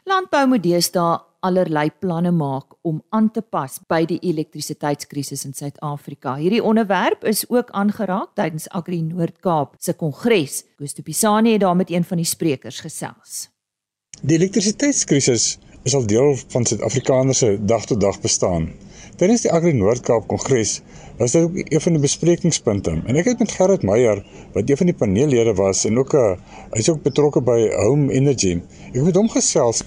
Landbou 0.05 0.47
moet 0.47 0.63
deesdae 0.63 1.19
allerlei 1.45 1.89
planne 1.99 2.31
maak 2.31 2.73
om 2.81 3.01
aan 3.09 3.31
te 3.31 3.41
pas 3.41 3.77
by 3.89 4.01
die 4.09 4.19
elektrisiteitskrisis 4.25 5.45
in 5.45 5.53
Suid-Afrika. 5.53 6.35
Hierdie 6.41 6.63
onderwerp 6.63 7.25
is 7.29 7.43
ook 7.49 7.69
aangeraak 7.71 8.33
tydens 8.37 8.69
Agri 8.69 9.01
Noord-Kaap 9.05 9.75
se 9.79 9.93
kongres. 9.93 10.63
Koos 10.79 10.97
de 10.97 11.05
Pisani 11.05 11.55
het 11.57 11.61
daar 11.61 11.75
met 11.75 11.91
een 11.91 12.03
van 12.03 12.21
die 12.21 12.29
sprekers 12.29 12.79
gesels. 12.85 13.49
Die 14.21 14.37
elektrisiteitskrisis 14.37 15.57
is 15.85 15.93
al 15.93 16.05
deel 16.09 16.33
van 16.47 16.65
Suid-Afrikaners 16.65 17.37
se 17.37 17.57
dag-tot-dag 17.61 18.17
bestaan. 18.21 18.71
Tydens 19.15 19.43
die 19.45 19.51
Agri 19.53 19.73
Noord-Kaap 19.77 20.25
Kongres 20.27 20.79
was 21.19 21.35
dit 21.35 21.43
ook 21.43 21.59
een 21.61 21.81
van 21.81 21.93
die 21.93 22.01
besprekingspunte. 22.01 22.95
En 23.05 23.19
ek 23.21 23.29
het 23.29 23.43
met 23.43 23.53
Gerrit 23.53 23.85
Meyer, 23.85 24.23
wat 24.55 24.69
een 24.69 24.79
van 24.81 24.89
die 24.89 24.95
paneellede 24.97 25.53
was 25.55 25.85
en 25.85 25.99
ook 26.01 26.13
'n 26.13 26.17
uh, 26.17 26.33
hy's 26.73 26.89
ook 26.89 27.03
betrokke 27.05 27.41
by 27.41 27.69
Home 27.75 28.11
Energy. 28.13 28.57
Ek 28.89 28.97
het 28.97 29.03
met 29.03 29.15
hom 29.15 29.29
gesels. 29.29 29.83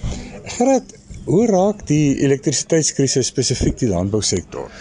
Gerrit, 0.55 0.95
hoe 1.25 1.45
raak 1.45 1.85
die 1.87 2.15
elektrisiteitskrisis 2.23 3.27
spesifiek 3.27 3.77
die 3.77 3.91
landbousektor? 3.91 4.71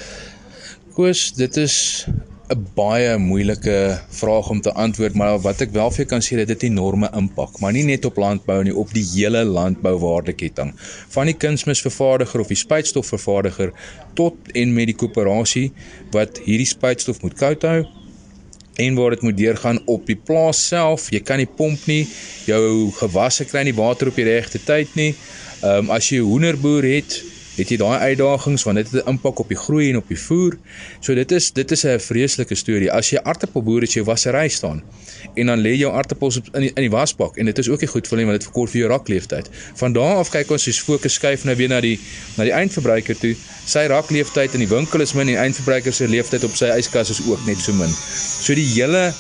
Koos, 0.95 1.33
dit 1.35 1.57
is 1.57 2.07
'n 2.49 2.67
baie 2.75 3.17
moeilike 3.21 4.01
vraag 4.09 4.49
om 4.51 4.61
te 4.61 4.73
antwoord, 4.73 5.15
maar 5.15 5.39
wat 5.45 5.61
ek 5.61 5.73
wel 5.77 5.91
vir 5.91 6.05
jou 6.05 6.09
kan 6.09 6.23
sê, 6.25 6.39
dit 6.41 6.49
het 6.49 6.63
'n 6.63 6.73
enorme 6.73 7.11
impak, 7.17 7.59
maar 7.61 7.73
nie 7.73 7.85
net 7.85 8.05
op 8.05 8.17
landbou 8.17 8.63
nie, 8.65 8.75
op 8.75 8.93
die 8.95 9.05
hele 9.05 9.45
landbouwaardeketting. 9.45 10.73
Van 11.09 11.27
die 11.27 11.37
kunsmisvervaardiger 11.37 12.41
of 12.41 12.49
die 12.49 12.57
spuitstofvervaardiger 12.57 13.73
tot 14.15 14.35
en 14.55 14.73
met 14.75 14.87
die 14.87 14.97
koöperasie 14.97 15.73
wat 16.11 16.41
hierdie 16.45 16.67
spuitstof 16.67 17.23
moet 17.23 17.35
koud 17.35 17.63
hou 17.63 17.87
en 18.79 18.95
waar 18.95 19.11
dit 19.11 19.23
moet 19.23 19.37
deurgaan 19.37 19.83
op 19.87 20.07
die 20.07 20.17
plaas 20.17 20.67
self. 20.67 21.11
Jy 21.11 21.21
kan 21.21 21.37
nie 21.37 21.51
pomp 21.57 21.87
nie, 21.87 22.07
jou 22.47 22.91
gewasse 22.91 23.45
kry 23.45 23.63
nie 23.63 23.75
water 23.75 24.09
op 24.09 24.17
die 24.17 24.25
regte 24.25 24.59
tyd 24.65 24.95
nie. 24.95 25.15
Ehm 25.63 25.89
um, 25.89 25.91
as 25.91 26.09
jy 26.09 26.19
'n 26.19 26.31
hoenderboer 26.31 26.85
het, 26.85 27.23
het 27.59 27.73
jy 27.73 27.79
daai 27.81 27.99
uitdagings 28.13 28.65
want 28.67 28.81
dit 28.81 28.91
het 28.91 29.05
'n 29.05 29.09
impak 29.15 29.39
op 29.39 29.49
die 29.49 29.59
groei 29.59 29.91
en 29.91 29.97
op 29.97 30.09
die 30.09 30.19
voer. 30.19 30.59
So 31.01 31.15
dit 31.15 31.33
is 31.33 31.51
dit 31.53 31.71
is 31.71 31.85
'n 31.85 31.99
vreeslike 31.99 32.55
storie. 32.55 32.93
As 32.93 33.11
jy 33.11 33.19
aartappelboer 33.23 33.81
het, 33.81 33.93
jy 33.93 34.05
wassery 34.05 34.49
staan 34.49 34.83
en 35.35 35.47
dan 35.47 35.61
lê 35.61 35.75
jou 35.77 35.93
aartappels 35.93 36.37
in 36.37 36.61
die, 36.61 36.73
in 36.75 36.83
die 36.83 36.91
wasbak 36.91 37.37
en 37.37 37.45
dit 37.45 37.59
is 37.59 37.69
ook 37.69 37.81
nie 37.81 37.89
goed 37.89 38.09
vir 38.09 38.17
hulle 38.17 38.31
want 38.31 38.41
dit 38.41 38.49
verkort 38.51 38.71
vir 38.71 38.81
jou 38.81 38.91
rakleeftyd. 38.91 39.49
Van 39.75 39.93
daar 39.93 40.17
af 40.17 40.31
kyk 40.31 40.51
ons 40.51 40.67
ons 40.67 40.81
fokus 40.81 41.15
skuif 41.15 41.45
nou 41.45 41.57
weer 41.57 41.69
na 41.69 41.81
die 41.81 41.99
na 42.37 42.45
die 42.45 42.53
eindverbruiker 42.53 43.19
toe. 43.19 43.35
Sy 43.67 43.87
rakleeftyd 43.87 44.55
in 44.55 44.61
die 44.61 44.69
winkel 44.69 45.01
is 45.01 45.15
min 45.15 45.29
en 45.29 45.35
die 45.35 45.41
eindverbruiker 45.43 45.93
se 45.93 46.09
leeftyd 46.09 46.45
op 46.45 46.57
sy 46.57 46.71
yskas 46.79 47.11
is 47.11 47.23
ook 47.27 47.47
net 47.47 47.59
so 47.59 47.73
min. 47.73 47.91
So 48.43 48.55
die 48.55 48.69
hele 48.75 49.13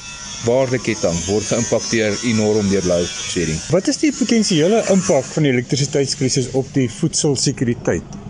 waardeketting 0.46 1.18
word 1.26 1.48
geïmpakteer 1.50 2.14
enorm 2.30 2.70
deur 2.70 2.86
load 2.86 3.10
shedding. 3.10 3.58
Wat 3.74 3.90
is 3.90 3.98
die 4.04 4.12
potensiële 4.14 4.84
impak 4.94 5.26
van 5.34 5.48
die 5.48 5.52
elektrisiteitskrisis 5.56 6.52
op 6.58 6.70
die 6.76 6.88
voedselsekuriteit? 7.00 8.27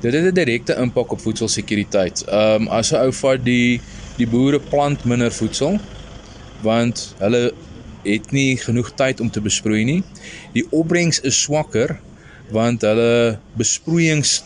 Dit 0.00 0.12
het 0.12 0.24
'n 0.24 0.34
direkte 0.34 0.74
impak 0.74 1.12
op 1.12 1.20
voedselsekuriteit. 1.20 2.24
Ehm 2.24 2.62
um, 2.62 2.68
as 2.68 2.90
'n 2.92 2.96
ou 2.96 3.12
vat 3.12 3.44
die 3.44 3.80
die 4.16 4.26
boere 4.26 4.60
plant 4.60 5.04
minder 5.04 5.32
voedsel 5.32 5.80
want 6.62 7.14
hulle 7.18 7.52
het 8.02 8.30
nie 8.30 8.56
genoeg 8.56 8.94
tyd 8.94 9.20
om 9.20 9.30
te 9.30 9.40
besproei 9.40 9.84
nie. 9.84 10.02
Die 10.52 10.66
opbrengs 10.70 11.20
is 11.20 11.40
swakker 11.42 11.98
want 12.50 12.82
hulle 12.86 13.38
besproeiings 13.58 14.42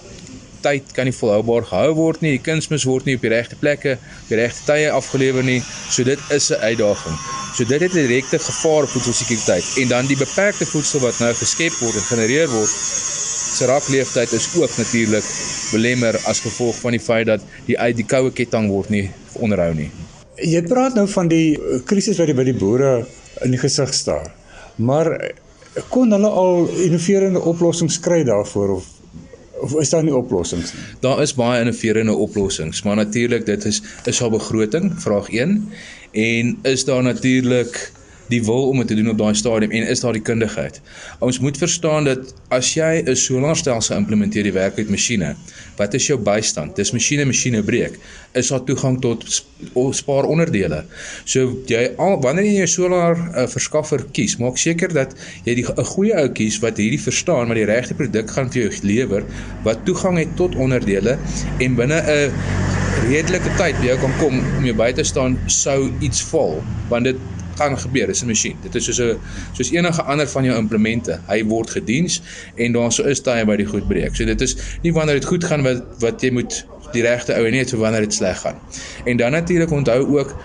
tyd 0.61 0.93
kan 0.93 1.09
nie 1.09 1.17
volhoubaar 1.17 1.65
gehou 1.65 1.95
word 1.95 2.21
nie. 2.21 2.37
Die 2.37 2.45
kunsmis 2.45 2.85
word 2.89 3.05
nie 3.09 3.17
op 3.17 3.25
die 3.25 3.33
regte 3.33 3.57
plekke, 3.57 3.97
op 4.23 4.33
die 4.33 4.41
regte 4.41 4.65
tye 4.69 4.91
afgelewer 4.93 5.45
nie. 5.45 5.63
So 5.91 6.05
dit 6.05 6.21
is 6.31 6.51
'n 6.51 6.61
uitdaging. 6.61 7.17
So 7.57 7.65
dit 7.65 7.81
het 7.81 7.93
'n 7.93 8.07
direkte 8.07 8.39
gevaar 8.39 8.83
op 8.83 8.89
voedselsekuriteit 8.89 9.65
en 9.77 9.89
dan 9.89 10.07
die 10.07 10.17
beperkte 10.17 10.67
voedsel 10.67 11.01
wat 11.01 11.19
nou 11.19 11.35
geskep 11.35 11.73
word 11.73 11.95
en 11.95 12.09
genereer 12.13 12.49
word 12.49 12.71
se 13.51 13.67
rakleeftyd 13.67 14.33
is 14.33 14.49
ook 14.57 14.77
natuurlik 14.79 15.27
belemmer 15.73 16.19
as 16.31 16.41
gevolg 16.41 16.79
van 16.81 16.97
die 16.97 17.03
feit 17.03 17.27
dat 17.27 17.45
die 17.67 17.79
uit 17.79 17.97
die 17.99 18.07
koue 18.07 18.33
ketting 18.33 18.69
word 18.71 18.91
nie 18.91 19.09
onderhou 19.43 19.73
nie. 19.75 19.91
Jy 20.41 20.63
praat 20.69 20.97
nou 20.97 21.07
van 21.11 21.29
die 21.29 21.59
krisis 21.87 22.19
wat 22.21 22.33
by 22.37 22.47
die 22.49 22.57
boere 22.57 23.05
in 23.45 23.55
die 23.55 23.61
gesig 23.61 23.93
staar. 23.95 24.31
Maar 24.81 25.11
kon 25.93 26.13
hulle 26.13 26.31
al 26.43 26.67
innoverende 26.87 27.43
oplossings 27.47 28.01
kry 28.03 28.23
daarvoor 28.25 28.79
of 28.79 28.89
of 29.61 29.75
is 29.77 29.91
daar 29.93 30.05
nie 30.05 30.15
oplossings 30.17 30.73
nie? 30.73 30.83
Daar 31.05 31.19
is 31.21 31.35
baie 31.37 31.61
innoverende 31.61 32.15
oplossings, 32.17 32.83
maar 32.83 32.97
natuurlik 32.97 33.45
dit 33.47 33.65
is 33.69 33.83
is 34.09 34.21
haar 34.21 34.33
begroting, 34.33 34.93
vraag 35.03 35.29
1 35.29 35.73
en 36.13 36.59
is 36.63 36.85
daar 36.85 37.03
natuurlik 37.03 37.93
die 38.31 38.43
wil 38.47 38.69
om 38.71 38.81
dit 38.83 38.93
te 38.93 38.97
doen 38.99 39.11
op 39.13 39.19
daai 39.19 39.35
stadium 39.39 39.75
en 39.77 39.89
is 39.93 40.03
daar 40.05 40.17
die 40.17 40.25
kundigheid. 40.25 40.81
Ons 41.25 41.41
moet 41.43 41.59
verstaan 41.59 42.07
dat 42.09 42.33
as 42.55 42.73
jy 42.75 43.03
'n 43.03 43.17
solarstelsel 43.17 43.97
implementeer 43.97 44.47
die 44.47 44.57
werk 44.57 44.77
met 44.77 44.91
masjiene, 44.91 45.35
wat 45.77 45.95
is 45.95 46.07
jou 46.07 46.19
bystand? 46.19 46.77
Dis 46.77 46.93
masjiene 46.93 47.25
masjiene 47.25 47.63
breek. 47.63 47.99
Is 48.35 48.49
daar 48.49 48.65
toegang 48.65 49.01
tot 49.01 49.25
spaar 49.93 50.25
onderdele? 50.25 50.85
So 51.25 51.57
jy 51.67 51.91
al 51.99 52.21
wanneer 52.23 52.45
jy 52.45 52.63
'n 52.63 52.67
solar 52.67 53.17
uh, 53.17 53.47
verskaffer 53.47 54.05
kies, 54.13 54.37
maak 54.39 54.59
seker 54.59 54.93
dat 54.93 55.15
jy 55.45 55.55
'n 55.61 55.85
goeie 55.85 56.15
ou 56.15 56.29
kies 56.29 56.59
wat 56.61 56.77
hierdie 56.77 57.01
verstaan, 57.01 57.49
wat 57.49 57.57
die 57.57 57.65
regte 57.65 57.95
produk 57.95 58.31
gaan 58.31 58.51
vir 58.51 58.63
jou 58.63 58.71
lewer, 58.83 59.25
wat 59.65 59.85
toegang 59.85 60.19
het 60.19 60.37
tot 60.37 60.55
onderdele 60.55 61.19
en 61.59 61.75
binne 61.75 62.01
'n 62.01 62.33
redelike 63.09 63.51
tyd 63.57 63.77
by 63.81 63.87
jou 63.87 63.99
kan 64.03 64.13
kom 64.21 64.41
om 64.59 64.65
jou 64.67 64.75
by 64.77 64.91
te 64.93 65.05
staan 65.07 65.39
sou 65.47 65.91
iets 66.05 66.23
val 66.31 66.59
want 66.91 67.09
dit 67.09 67.17
gaan 67.61 67.79
gebeur, 67.79 68.07
dis 68.07 68.23
'n 68.23 68.27
masjien. 68.33 68.57
Dit 68.63 68.75
is 68.75 68.85
soos 68.85 69.01
'n 69.01 69.19
soos 69.53 69.71
enige 69.71 70.03
ander 70.03 70.29
van 70.29 70.45
jou 70.45 70.57
implemente. 70.59 71.21
Hy 71.29 71.45
word 71.45 71.71
gediens 71.71 72.23
en 72.57 72.73
dan 72.73 72.93
so 72.93 73.05
is 73.05 73.23
daai 73.23 73.45
by 73.45 73.57
die 73.57 73.67
goed 73.67 73.89
breek. 73.89 74.17
So 74.17 74.25
dit 74.25 74.41
is 74.41 74.57
nie 74.83 74.93
wanneer 74.93 75.21
dit 75.21 75.25
goed 75.25 75.45
gaan 75.45 75.63
wat 75.63 75.83
wat 75.99 76.23
jy 76.23 76.31
moet 76.31 76.65
die 76.93 77.03
regte 77.03 77.35
ou 77.35 77.45
en 77.47 77.53
nie 77.53 77.67
so 77.67 77.79
wanneer 77.79 78.01
dit 78.01 78.15
sleg 78.15 78.41
gaan. 78.41 78.57
En 79.05 79.17
dan 79.17 79.33
natuurlik 79.33 79.71
onthou 79.71 80.19
ook 80.19 80.37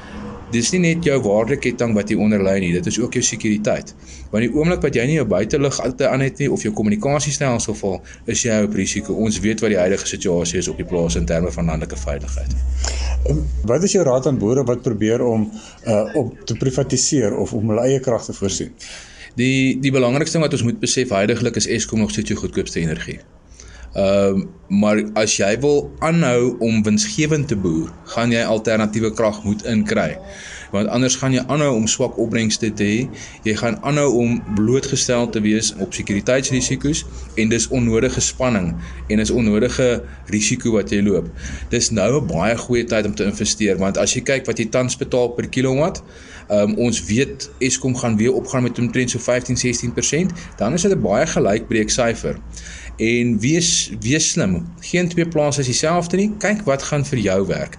dis 0.56 0.72
nie 0.76 0.82
net 0.84 1.06
jou 1.06 1.18
waardeketting 1.26 1.94
wat 1.98 2.12
jy 2.12 2.18
onderlei 2.22 2.56
nie, 2.64 2.72
dit 2.76 2.88
is 2.92 3.00
ook 3.02 3.18
jou 3.18 3.24
sekuriteit. 3.26 3.92
Want 4.32 4.46
die 4.46 4.52
oomblik 4.54 4.84
wat 4.86 4.96
jy 4.98 5.06
nie 5.10 5.18
jou 5.20 5.26
buitelug 5.30 5.80
aan 5.84 6.24
het 6.24 6.42
nie 6.42 6.50
of 6.52 6.64
jou 6.66 6.72
kommunikasiestelsel 6.76 7.78
val, 7.82 8.00
is 8.32 8.44
jy 8.46 8.62
op 8.66 8.78
risiko. 8.80 9.16
Ons 9.26 9.40
weet 9.44 9.64
wat 9.64 9.74
die 9.74 9.80
huidige 9.80 10.08
situasie 10.10 10.62
is 10.62 10.72
op 10.72 10.80
die 10.82 10.88
plaas 10.88 11.20
in 11.20 11.28
terme 11.30 11.52
van 11.52 11.72
landelike 11.72 12.00
veiligheid. 12.00 12.56
Ehm, 13.26 13.44
wat 13.68 13.84
is 13.84 13.96
jou 13.98 14.04
raad 14.08 14.28
aan 14.28 14.40
boere 14.42 14.64
wat 14.64 14.82
probeer 14.86 15.24
om 15.26 15.50
uh 15.86 16.04
op 16.16 16.34
te 16.46 16.56
privatiseer 16.56 17.36
of 17.38 17.54
om 17.54 17.70
hulle 17.70 17.88
eie 17.90 18.00
krag 18.00 18.26
te 18.26 18.34
voorsien? 18.34 18.72
Die 19.36 19.80
die 19.84 19.92
belangrikste 19.92 20.38
ding 20.38 20.46
wat 20.48 20.54
ons 20.56 20.64
moet 20.64 20.80
besef 20.80 21.12
heidaglik 21.12 21.58
is 21.60 21.68
Eskom 21.68 22.00
nog 22.00 22.14
steeds 22.14 22.32
jou 22.32 22.40
goedkoopste 22.40 22.80
energie. 22.80 23.20
Ehm 23.96 24.40
uh, 24.40 24.48
maar 24.68 24.98
as 25.14 25.36
jy 25.38 25.52
wil 25.62 25.84
aanhou 26.04 26.56
om 26.66 26.82
winsgewend 26.84 27.48
te 27.48 27.56
boer, 27.56 27.92
gaan 28.16 28.32
jy 28.34 28.42
alternatiewe 28.42 29.12
krag 29.14 29.44
moet 29.46 29.62
inkry. 29.70 30.16
Want 30.74 30.90
anders 30.90 31.16
gaan 31.22 31.36
jy 31.36 31.44
aanhou 31.46 31.70
om 31.78 31.86
swak 31.88 32.18
opbrengste 32.20 32.72
te 32.74 32.88
hê. 32.88 32.98
Jy 33.46 33.54
gaan 33.62 33.78
aanhou 33.86 34.08
om 34.24 34.40
blootgestel 34.58 35.30
te 35.30 35.40
wees 35.46 35.70
op 35.80 35.94
sekuriteitsrisiko's 35.94 37.04
en 37.38 37.54
dis 37.54 37.68
onnodige 37.70 38.22
spanning 38.26 38.74
en 39.08 39.22
is 39.22 39.32
onnodige 39.32 40.02
risiko 40.34 40.74
wat 40.76 40.92
jy 40.92 41.04
loop. 41.06 41.30
Dis 41.70 41.92
nou 41.92 42.22
'n 42.22 42.28
baie 42.28 42.58
goeie 42.58 42.84
tyd 42.84 43.06
om 43.06 43.16
te 43.16 43.24
investeer 43.24 43.78
want 43.78 43.98
as 43.98 44.16
jy 44.16 44.22
kyk 44.22 44.46
wat 44.46 44.58
jy 44.58 44.66
tans 44.66 44.98
betaal 44.98 45.30
per 45.30 45.48
kilowatt, 45.48 46.02
um, 46.50 46.74
ons 46.76 47.06
weet 47.06 47.50
Eskom 47.60 47.96
gaan 47.96 48.18
weer 48.18 48.34
opgaan 48.34 48.64
met 48.64 48.80
omtrent 48.80 49.10
so 49.10 49.20
15-16%, 49.20 50.34
dan 50.58 50.74
is 50.74 50.82
dit 50.82 50.92
'n 50.92 51.02
baie 51.02 51.26
gelykbreek 51.28 51.90
syfer 51.90 52.36
en 52.98 53.40
wees 53.40 53.92
wees 54.00 54.32
slim. 54.32 54.60
Geen 54.80 55.08
twee 55.08 55.28
plase 55.28 55.60
is 55.60 55.72
dieselfde 55.72 56.18
nie. 56.18 56.30
Kyk 56.40 56.64
wat 56.68 56.84
gaan 56.84 57.06
vir 57.06 57.20
jou 57.20 57.40
werk. 57.48 57.78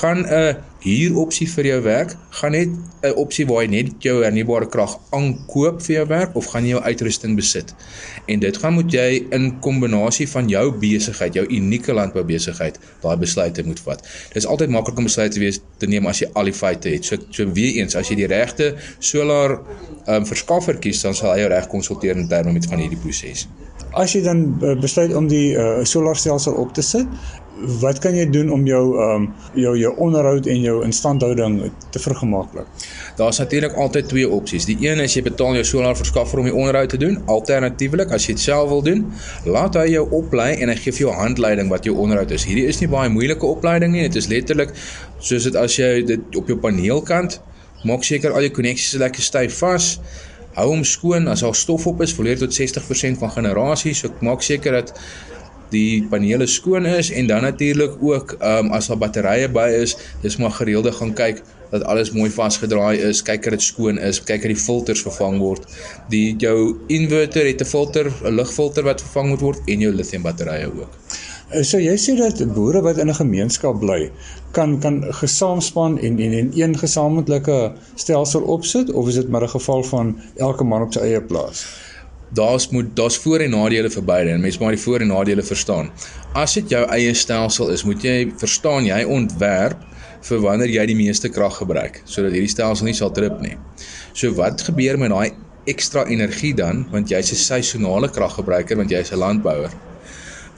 Gaan 0.00 0.26
'n 0.26 0.56
huuropsie 0.82 1.48
vir 1.50 1.64
jou 1.66 1.82
werk? 1.82 2.16
Gaan 2.30 2.52
net 2.52 2.68
'n 3.02 3.14
opsie 3.16 3.46
waar 3.46 3.62
jy 3.62 3.68
net 3.68 4.02
jou 4.02 4.22
hernubare 4.22 4.68
krag 4.68 4.98
aankoop 5.10 5.82
vir 5.82 5.94
jou 5.94 6.06
werk 6.06 6.36
of 6.36 6.46
gaan 6.46 6.62
jy 6.62 6.70
jou 6.70 6.82
uitrusting 6.82 7.36
besit? 7.36 7.74
En 8.26 8.38
dit 8.38 8.56
gaan 8.56 8.72
moet 8.72 8.92
jy 8.92 9.26
in 9.30 9.58
kombinasie 9.60 10.28
van 10.28 10.48
jou 10.48 10.72
besigheid, 10.72 11.34
jou 11.34 11.46
unieke 11.46 11.92
landboubesigheid, 11.92 12.78
daai 13.00 13.16
besluite 13.16 13.64
moet 13.64 13.80
vat. 13.80 14.02
Dit 14.28 14.36
is 14.36 14.46
altyd 14.46 14.70
maklik 14.70 14.98
om 14.98 15.04
besluite 15.04 15.34
te 15.34 15.40
wees 15.40 15.60
te 15.78 15.86
neem 15.86 16.06
as 16.06 16.18
jy 16.18 16.28
al 16.34 16.44
die 16.44 16.52
feite 16.52 16.88
het. 16.88 17.04
So 17.04 17.16
so 17.30 17.52
weer 17.52 17.74
eens, 17.80 17.94
as 17.94 18.08
jy 18.08 18.16
die 18.16 18.26
regte 18.26 18.74
solar 18.98 19.60
um, 20.06 20.26
verskaffer 20.26 20.78
kies, 20.78 21.02
dan 21.02 21.14
sal 21.14 21.32
hy 21.32 21.40
jou 21.40 21.48
reg 21.48 21.66
konsulteer 21.68 22.16
in 22.16 22.28
terme 22.28 22.52
met 22.52 22.66
van 22.66 22.78
hierdie 22.78 22.98
proses. 22.98 23.48
As 23.98 24.14
jy 24.14 24.22
dan 24.22 24.44
uh, 24.62 24.76
besluit 24.78 25.14
om 25.18 25.26
die 25.30 25.56
uh, 25.58 25.80
solarstelsel 25.82 26.54
op 26.60 26.74
te 26.76 26.84
sit, 26.86 27.06
wat 27.82 27.98
kan 27.98 28.14
jy 28.14 28.28
doen 28.30 28.52
om 28.54 28.62
jou 28.66 28.82
ehm 28.94 29.24
um, 29.24 29.24
jou 29.58 29.72
jou 29.78 29.90
onderhoud 30.04 30.46
en 30.46 30.60
jou 30.62 30.76
instandhouding 30.86 31.56
te 31.90 31.98
vergemaklik? 31.98 32.68
Daar's 33.18 33.40
natuurlik 33.42 33.74
altyd 33.74 34.08
twee 34.08 34.28
opsies. 34.28 34.68
Die 34.68 34.76
een 34.84 35.02
is 35.02 35.16
jy 35.18 35.24
betaal 35.26 35.58
jou 35.58 35.64
solarverskaffer 35.72 36.38
om 36.38 36.46
die 36.46 36.54
onderhoud 36.54 36.94
te 36.94 37.00
doen. 37.02 37.18
Alternatiefelik, 37.26 38.14
as 38.14 38.28
jy 38.28 38.36
dit 38.38 38.44
self 38.44 38.70
wil 38.70 38.84
doen, 38.86 39.02
laat 39.44 39.74
hy 39.80 39.88
jou 39.96 40.06
oplei 40.20 40.52
en 40.62 40.70
hy 40.70 40.78
gee 40.78 40.94
vir 40.94 41.08
jou 41.08 41.16
handleiding 41.18 41.74
wat 41.74 41.90
jou 41.90 41.96
onderhoud 41.98 42.30
is. 42.38 42.46
Hierdie 42.46 42.68
is 42.70 42.78
nie 42.78 42.90
baie 42.94 43.10
moeilike 43.10 43.46
opleiding 43.46 43.96
nie. 43.96 44.06
Dit 44.06 44.22
is 44.22 44.30
letterlik 44.30 44.76
soos 45.18 45.50
dit 45.50 45.58
as 45.58 45.74
jy 45.80 45.92
dit 46.06 46.38
op 46.38 46.46
jou 46.46 46.60
paneelkant 46.62 47.40
maak 47.86 48.02
seker 48.06 48.34
al 48.34 48.46
jou 48.48 48.54
koneksies 48.58 48.98
lekker 48.98 49.22
styf 49.22 49.60
vas 49.62 49.92
hou 50.58 50.68
hom 50.72 50.84
skoon 50.84 51.28
as 51.30 51.44
al 51.46 51.54
stof 51.54 51.86
op 51.86 52.02
is 52.02 52.14
volleer 52.14 52.38
tot 52.38 52.54
60% 52.54 53.20
van 53.22 53.34
generasie 53.38 53.94
so 53.94 54.10
maak 54.20 54.42
seker 54.42 54.80
dat 54.80 54.94
die 55.72 56.06
panele 56.10 56.46
skoon 56.48 56.86
is 56.86 57.10
en 57.10 57.26
dan 57.28 57.42
natuurlik 57.42 58.00
ook 58.00 58.36
um, 58.40 58.72
as 58.72 58.88
daar 58.88 58.98
batterye 58.98 59.48
by 59.52 59.68
is 59.82 59.96
dis 60.22 60.38
maar 60.40 60.54
gereelde 60.56 60.92
gaan 60.92 61.14
kyk 61.14 61.42
dat 61.70 61.84
alles 61.84 62.10
mooi 62.16 62.30
vasgedraai 62.32 62.96
is 63.10 63.22
kyk 63.22 63.44
dat 63.44 63.58
dit 63.58 63.66
skoon 63.66 63.98
is 64.00 64.22
kyk 64.22 64.46
dat 64.46 64.54
die 64.54 64.62
filters 64.62 65.02
vervang 65.04 65.36
word. 65.42 65.66
Die 66.08 66.36
jou 66.40 66.78
inverter 66.88 67.44
het 67.44 67.60
'n 67.60 67.68
filter 67.68 68.08
'n 68.08 68.34
lugfilter 68.34 68.84
wat 68.84 69.04
vervang 69.04 69.28
moet 69.28 69.40
word 69.40 69.60
en 69.66 69.80
jou 69.80 69.92
lithium 69.92 70.22
batterye 70.22 70.66
ook 70.66 70.96
so 71.48 71.78
jy 71.80 71.94
sê 71.96 72.12
dat 72.18 72.40
boere 72.52 72.82
wat 72.84 72.98
in 72.98 73.08
'n 73.08 73.14
gemeenskap 73.14 73.80
bly 73.80 74.10
kan 74.52 74.80
kan 74.80 75.02
gesaamspan 75.20 75.98
en 75.98 76.18
en 76.20 76.32
en 76.32 76.50
een 76.54 76.78
gesamentlike 76.78 77.72
stelsel 77.94 78.42
opsit 78.42 78.92
of 78.92 79.08
is 79.08 79.14
dit 79.14 79.28
maar 79.28 79.42
'n 79.42 79.48
geval 79.48 79.82
van 79.82 80.20
elke 80.36 80.64
man 80.64 80.82
op 80.82 80.92
sy 80.92 81.00
eie 81.00 81.22
plaas? 81.22 81.66
Daar's 82.34 82.68
moet 82.68 82.96
daar's 82.96 83.16
voor 83.16 83.40
en 83.40 83.50
nadele 83.50 83.90
vir 83.90 84.04
beide 84.04 84.30
en 84.30 84.40
mense 84.40 84.58
moet 84.60 84.76
die 84.76 84.82
voor 84.82 85.00
en 85.00 85.06
nadele 85.06 85.42
verstaan. 85.42 85.90
As 86.34 86.54
dit 86.54 86.68
jou 86.68 86.84
eie 86.86 87.14
stelsel 87.14 87.70
is, 87.70 87.84
moet 87.84 88.02
jy 88.02 88.32
verstaan 88.36 88.84
jy 88.84 89.04
ontwerp 89.04 89.76
vir 90.20 90.40
wanneer 90.40 90.68
jy 90.68 90.86
die 90.86 90.96
meeste 90.96 91.28
krag 91.28 91.56
gebruik 91.56 92.02
sodat 92.04 92.32
hierdie 92.32 92.50
stelsel 92.50 92.84
nie 92.84 92.94
sal 92.94 93.10
trip 93.10 93.40
nie. 93.40 93.56
So 94.12 94.32
wat 94.34 94.62
gebeur 94.62 94.98
met 94.98 95.10
daai 95.10 95.32
ekstra 95.64 96.04
energie 96.04 96.54
dan 96.54 96.86
want 96.90 97.08
jy's 97.08 97.32
'n 97.32 97.36
seisonale 97.36 98.08
kraggebruiker 98.08 98.76
want 98.76 98.90
jy's 98.90 99.12
'n 99.12 99.18
landbouer 99.18 99.87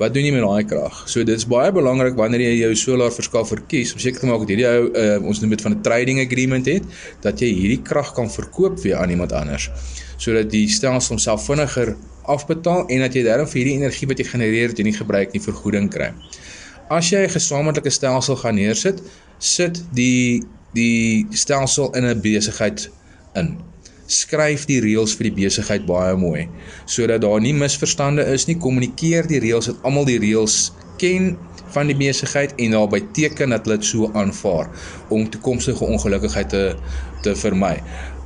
wat 0.00 0.14
doen 0.14 0.24
jy 0.24 0.32
met 0.32 0.44
daai 0.44 0.64
krag? 0.64 1.02
So 1.12 1.24
dit 1.28 1.36
is 1.36 1.44
baie 1.44 1.72
belangrik 1.76 2.16
wanneer 2.16 2.40
jy 2.40 2.54
jou 2.62 2.74
solar 2.74 3.12
verskaffer 3.12 3.60
kies 3.68 3.92
om 3.92 4.00
seker 4.00 4.22
te 4.22 4.28
maak 4.30 4.46
dat 4.46 4.52
hierdie 4.54 4.68
ou 4.68 4.86
uh, 4.88 5.16
ons 5.28 5.42
noem 5.42 5.52
dit 5.52 5.64
van 5.66 5.76
'n 5.76 5.82
trading 5.84 6.20
agreement 6.24 6.66
het 6.66 6.84
dat 7.20 7.40
jy 7.40 7.50
hierdie 7.52 7.82
krag 7.84 8.14
kan 8.16 8.30
verkoop 8.30 8.80
weer 8.80 8.96
aan 8.96 9.10
iemand 9.10 9.32
anders 9.32 9.68
sodat 10.16 10.50
die 10.52 10.68
stelsel 10.68 11.16
homself 11.16 11.44
vinniger 11.44 11.96
afbetaal 12.28 12.86
en 12.88 13.04
dat 13.04 13.14
jy 13.14 13.22
daarom 13.24 13.48
vir 13.48 13.60
hierdie 13.60 13.76
energie 13.80 14.08
wat 14.08 14.18
jy 14.20 14.26
genereer 14.28 14.72
het 14.72 14.78
en 14.78 14.88
nie 14.88 14.96
gebruik 14.96 15.32
nie 15.32 15.40
vergoeding 15.40 15.88
kry. 15.92 16.12
As 16.90 17.10
jy 17.10 17.24
'n 17.24 17.36
gesamentlike 17.36 17.90
stelsel 17.90 18.36
gaan 18.36 18.54
neersit, 18.54 19.02
sit 19.38 19.84
die 19.92 20.42
die 20.74 21.26
stelsel 21.30 21.90
in 21.94 22.04
'n 22.04 22.20
besigheid 22.20 22.90
in 23.34 23.58
skryf 24.10 24.66
die 24.66 24.80
reëls 24.82 25.14
vir 25.18 25.30
die 25.30 25.36
besigheid 25.44 25.86
baie 25.86 26.16
mooi 26.18 26.48
sodat 26.90 27.22
daar 27.22 27.40
nie 27.40 27.54
misverstande 27.54 28.26
is 28.34 28.48
nie. 28.48 28.58
Kommunikeer 28.58 29.28
die 29.30 29.40
reëls 29.42 29.70
dat 29.70 29.86
almal 29.86 30.08
die 30.08 30.18
reëls 30.22 30.72
ken 31.00 31.36
van 31.70 31.86
die 31.86 31.96
besigheid 31.96 32.52
en 32.58 32.74
daarby 32.74 33.00
teken 33.14 33.54
dat 33.54 33.64
hulle 33.64 33.78
dit 33.78 33.86
so 33.86 34.10
aanvaar 34.18 34.70
om 35.14 35.28
toekomstige 35.30 35.86
ongelukkigheid 35.86 36.50
te 36.50 36.64
te 37.22 37.34
vermy. 37.36 37.76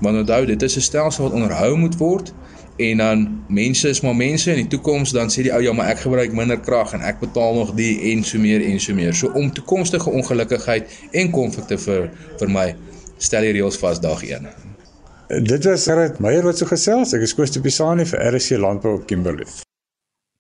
Want 0.00 0.22
onthou 0.22 0.46
dit 0.46 0.62
is 0.62 0.76
'n 0.76 0.80
stelsel 0.80 1.24
wat 1.24 1.32
onderhou 1.32 1.76
moet 1.76 1.96
word 1.96 2.32
en 2.76 2.96
dan 2.96 3.44
mense 3.48 3.88
is 3.88 4.00
maar 4.00 4.16
mense 4.16 4.50
in 4.50 4.56
die 4.56 4.66
toekoms 4.66 5.10
dan 5.10 5.28
sê 5.30 5.42
die 5.42 5.52
ou 5.52 5.62
ja 5.62 5.72
maar 5.72 5.88
ek 5.88 5.98
gebruik 5.98 6.32
minder 6.32 6.60
krag 6.60 6.92
en 6.92 7.00
ek 7.00 7.20
betaal 7.20 7.54
nog 7.54 7.74
die 7.74 8.00
en 8.12 8.24
so 8.24 8.38
meer 8.38 8.62
en 8.62 8.80
so 8.80 8.94
meer. 8.94 9.14
So 9.14 9.30
om 9.34 9.52
toekomstige 9.52 10.10
ongelukkigheid 10.10 10.90
en 11.10 11.30
konflikte 11.30 11.78
vir 11.78 12.10
vir 12.38 12.48
my 12.48 12.74
stel 13.18 13.42
die 13.42 13.52
reëls 13.52 13.78
vas 13.78 14.00
dag 14.00 14.22
1 14.22 14.73
Dit 15.28 15.64
was 15.64 15.84
Gerrit 15.84 16.18
Meyer 16.18 16.44
wat 16.44 16.58
so 16.58 16.68
gesels. 16.68 17.14
Ek 17.16 17.22
is 17.24 17.32
Koos 17.32 17.52
de 17.54 17.60
Pisani 17.64 18.04
vir 18.04 18.20
RC 18.34 18.58
Landbou 18.60 18.98
op 18.98 19.06
Kimberley. 19.08 19.46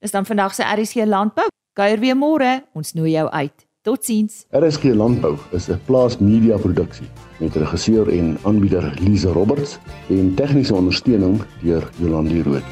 Dis 0.04 0.12
dan 0.12 0.26
vandag 0.28 0.52
se 0.54 0.62
RC 0.62 1.06
Landbou. 1.08 1.48
Kuier 1.72 1.98
weer 2.02 2.16
môre. 2.16 2.58
Ons 2.76 2.92
nooi 2.92 3.14
jou 3.14 3.24
uit. 3.30 3.64
Totsiens. 3.84 4.44
RSG 4.52 4.92
Landbou 4.92 5.38
is 5.52 5.68
'n 5.68 5.80
plaas 5.86 6.18
media 6.18 6.56
produksie 6.56 7.08
met 7.40 7.56
regisseur 7.56 8.08
en 8.08 8.36
aanbieder 8.44 8.92
Lize 9.00 9.28
Roberts 9.28 9.78
en 10.08 10.34
tegniese 10.34 10.74
ondersteuning 10.74 11.40
deur 11.62 11.90
Jolande 11.98 12.42
Rooi. 12.42 12.62